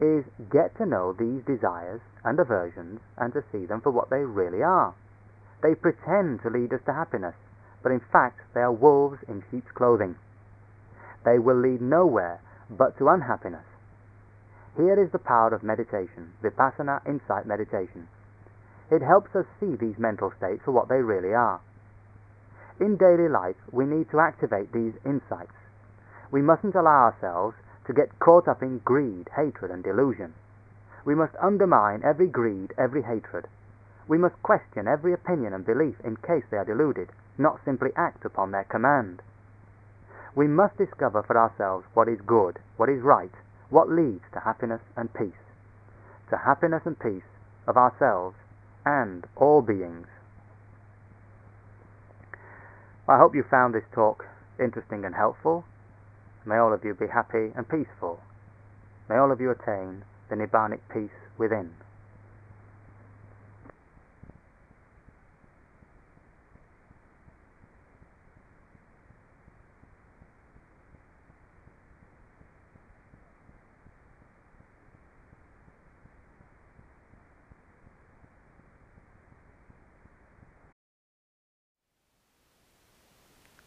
is 0.00 0.24
get 0.50 0.76
to 0.76 0.86
know 0.86 1.12
these 1.12 1.42
desires 1.44 2.00
and 2.24 2.38
aversions 2.38 3.00
and 3.16 3.32
to 3.32 3.44
see 3.52 3.66
them 3.66 3.80
for 3.80 3.90
what 3.90 4.10
they 4.10 4.24
really 4.24 4.62
are. 4.62 4.94
They 5.62 5.74
pretend 5.74 6.42
to 6.42 6.50
lead 6.50 6.72
us 6.72 6.80
to 6.86 6.92
happiness, 6.92 7.34
but 7.82 7.92
in 7.92 8.00
fact 8.00 8.40
they 8.54 8.60
are 8.60 8.72
wolves 8.72 9.18
in 9.28 9.42
sheep's 9.50 9.70
clothing. 9.72 10.16
They 11.24 11.38
will 11.38 11.58
lead 11.58 11.80
nowhere 11.80 12.40
but 12.70 12.96
to 12.98 13.08
unhappiness 13.08 13.64
here 14.76 15.02
is 15.02 15.10
the 15.10 15.18
power 15.18 15.54
of 15.54 15.62
meditation, 15.62 16.32
vipassana 16.42 17.00
insight 17.06 17.46
meditation. 17.46 18.08
It 18.90 19.02
helps 19.02 19.34
us 19.36 19.46
see 19.60 19.76
these 19.76 19.98
mental 19.98 20.32
states 20.36 20.62
for 20.64 20.72
what 20.72 20.88
they 20.88 21.02
really 21.02 21.34
are. 21.34 21.60
In 22.80 22.96
daily 22.96 23.28
life, 23.28 23.56
we 23.72 23.86
need 23.86 24.10
to 24.10 24.20
activate 24.20 24.72
these 24.72 24.94
insights. 25.04 25.52
We 26.30 26.42
mustn't 26.42 26.74
allow 26.74 27.10
ourselves 27.10 27.56
to 27.86 27.92
get 27.92 28.18
caught 28.18 28.46
up 28.46 28.62
in 28.62 28.78
greed, 28.78 29.30
hatred, 29.34 29.70
and 29.70 29.82
delusion. 29.82 30.34
We 31.04 31.14
must 31.14 31.34
undermine 31.40 32.02
every 32.04 32.28
greed, 32.28 32.74
every 32.78 33.02
hatred. 33.02 33.48
We 34.06 34.18
must 34.18 34.42
question 34.42 34.86
every 34.86 35.12
opinion 35.12 35.52
and 35.52 35.64
belief 35.64 36.00
in 36.04 36.16
case 36.16 36.44
they 36.50 36.56
are 36.56 36.64
deluded, 36.64 37.10
not 37.36 37.60
simply 37.64 37.90
act 37.96 38.24
upon 38.24 38.52
their 38.52 38.64
command. 38.64 39.22
We 40.34 40.46
must 40.46 40.76
discover 40.76 41.22
for 41.22 41.36
ourselves 41.36 41.86
what 41.94 42.08
is 42.08 42.20
good, 42.20 42.58
what 42.76 42.88
is 42.88 43.02
right, 43.02 43.32
what 43.70 43.90
leads 43.90 44.24
to 44.32 44.40
happiness 44.40 44.80
and 44.96 45.12
peace, 45.12 45.44
to 46.30 46.36
happiness 46.36 46.82
and 46.84 46.98
peace 46.98 47.28
of 47.66 47.76
ourselves 47.76 48.36
and 48.84 49.26
all 49.36 49.60
beings. 49.60 50.06
I 53.08 53.18
hope 53.18 53.34
you 53.34 53.44
found 53.50 53.74
this 53.74 53.84
talk 53.94 54.26
interesting 54.60 55.04
and 55.04 55.14
helpful. 55.14 55.64
May 56.44 56.56
all 56.56 56.72
of 56.72 56.84
you 56.84 56.94
be 56.94 57.06
happy 57.06 57.52
and 57.56 57.68
peaceful. 57.68 58.20
May 59.08 59.16
all 59.16 59.32
of 59.32 59.40
you 59.40 59.50
attain 59.50 60.04
the 60.28 60.36
Nibbanic 60.36 60.80
peace 60.92 61.16
within. 61.38 61.72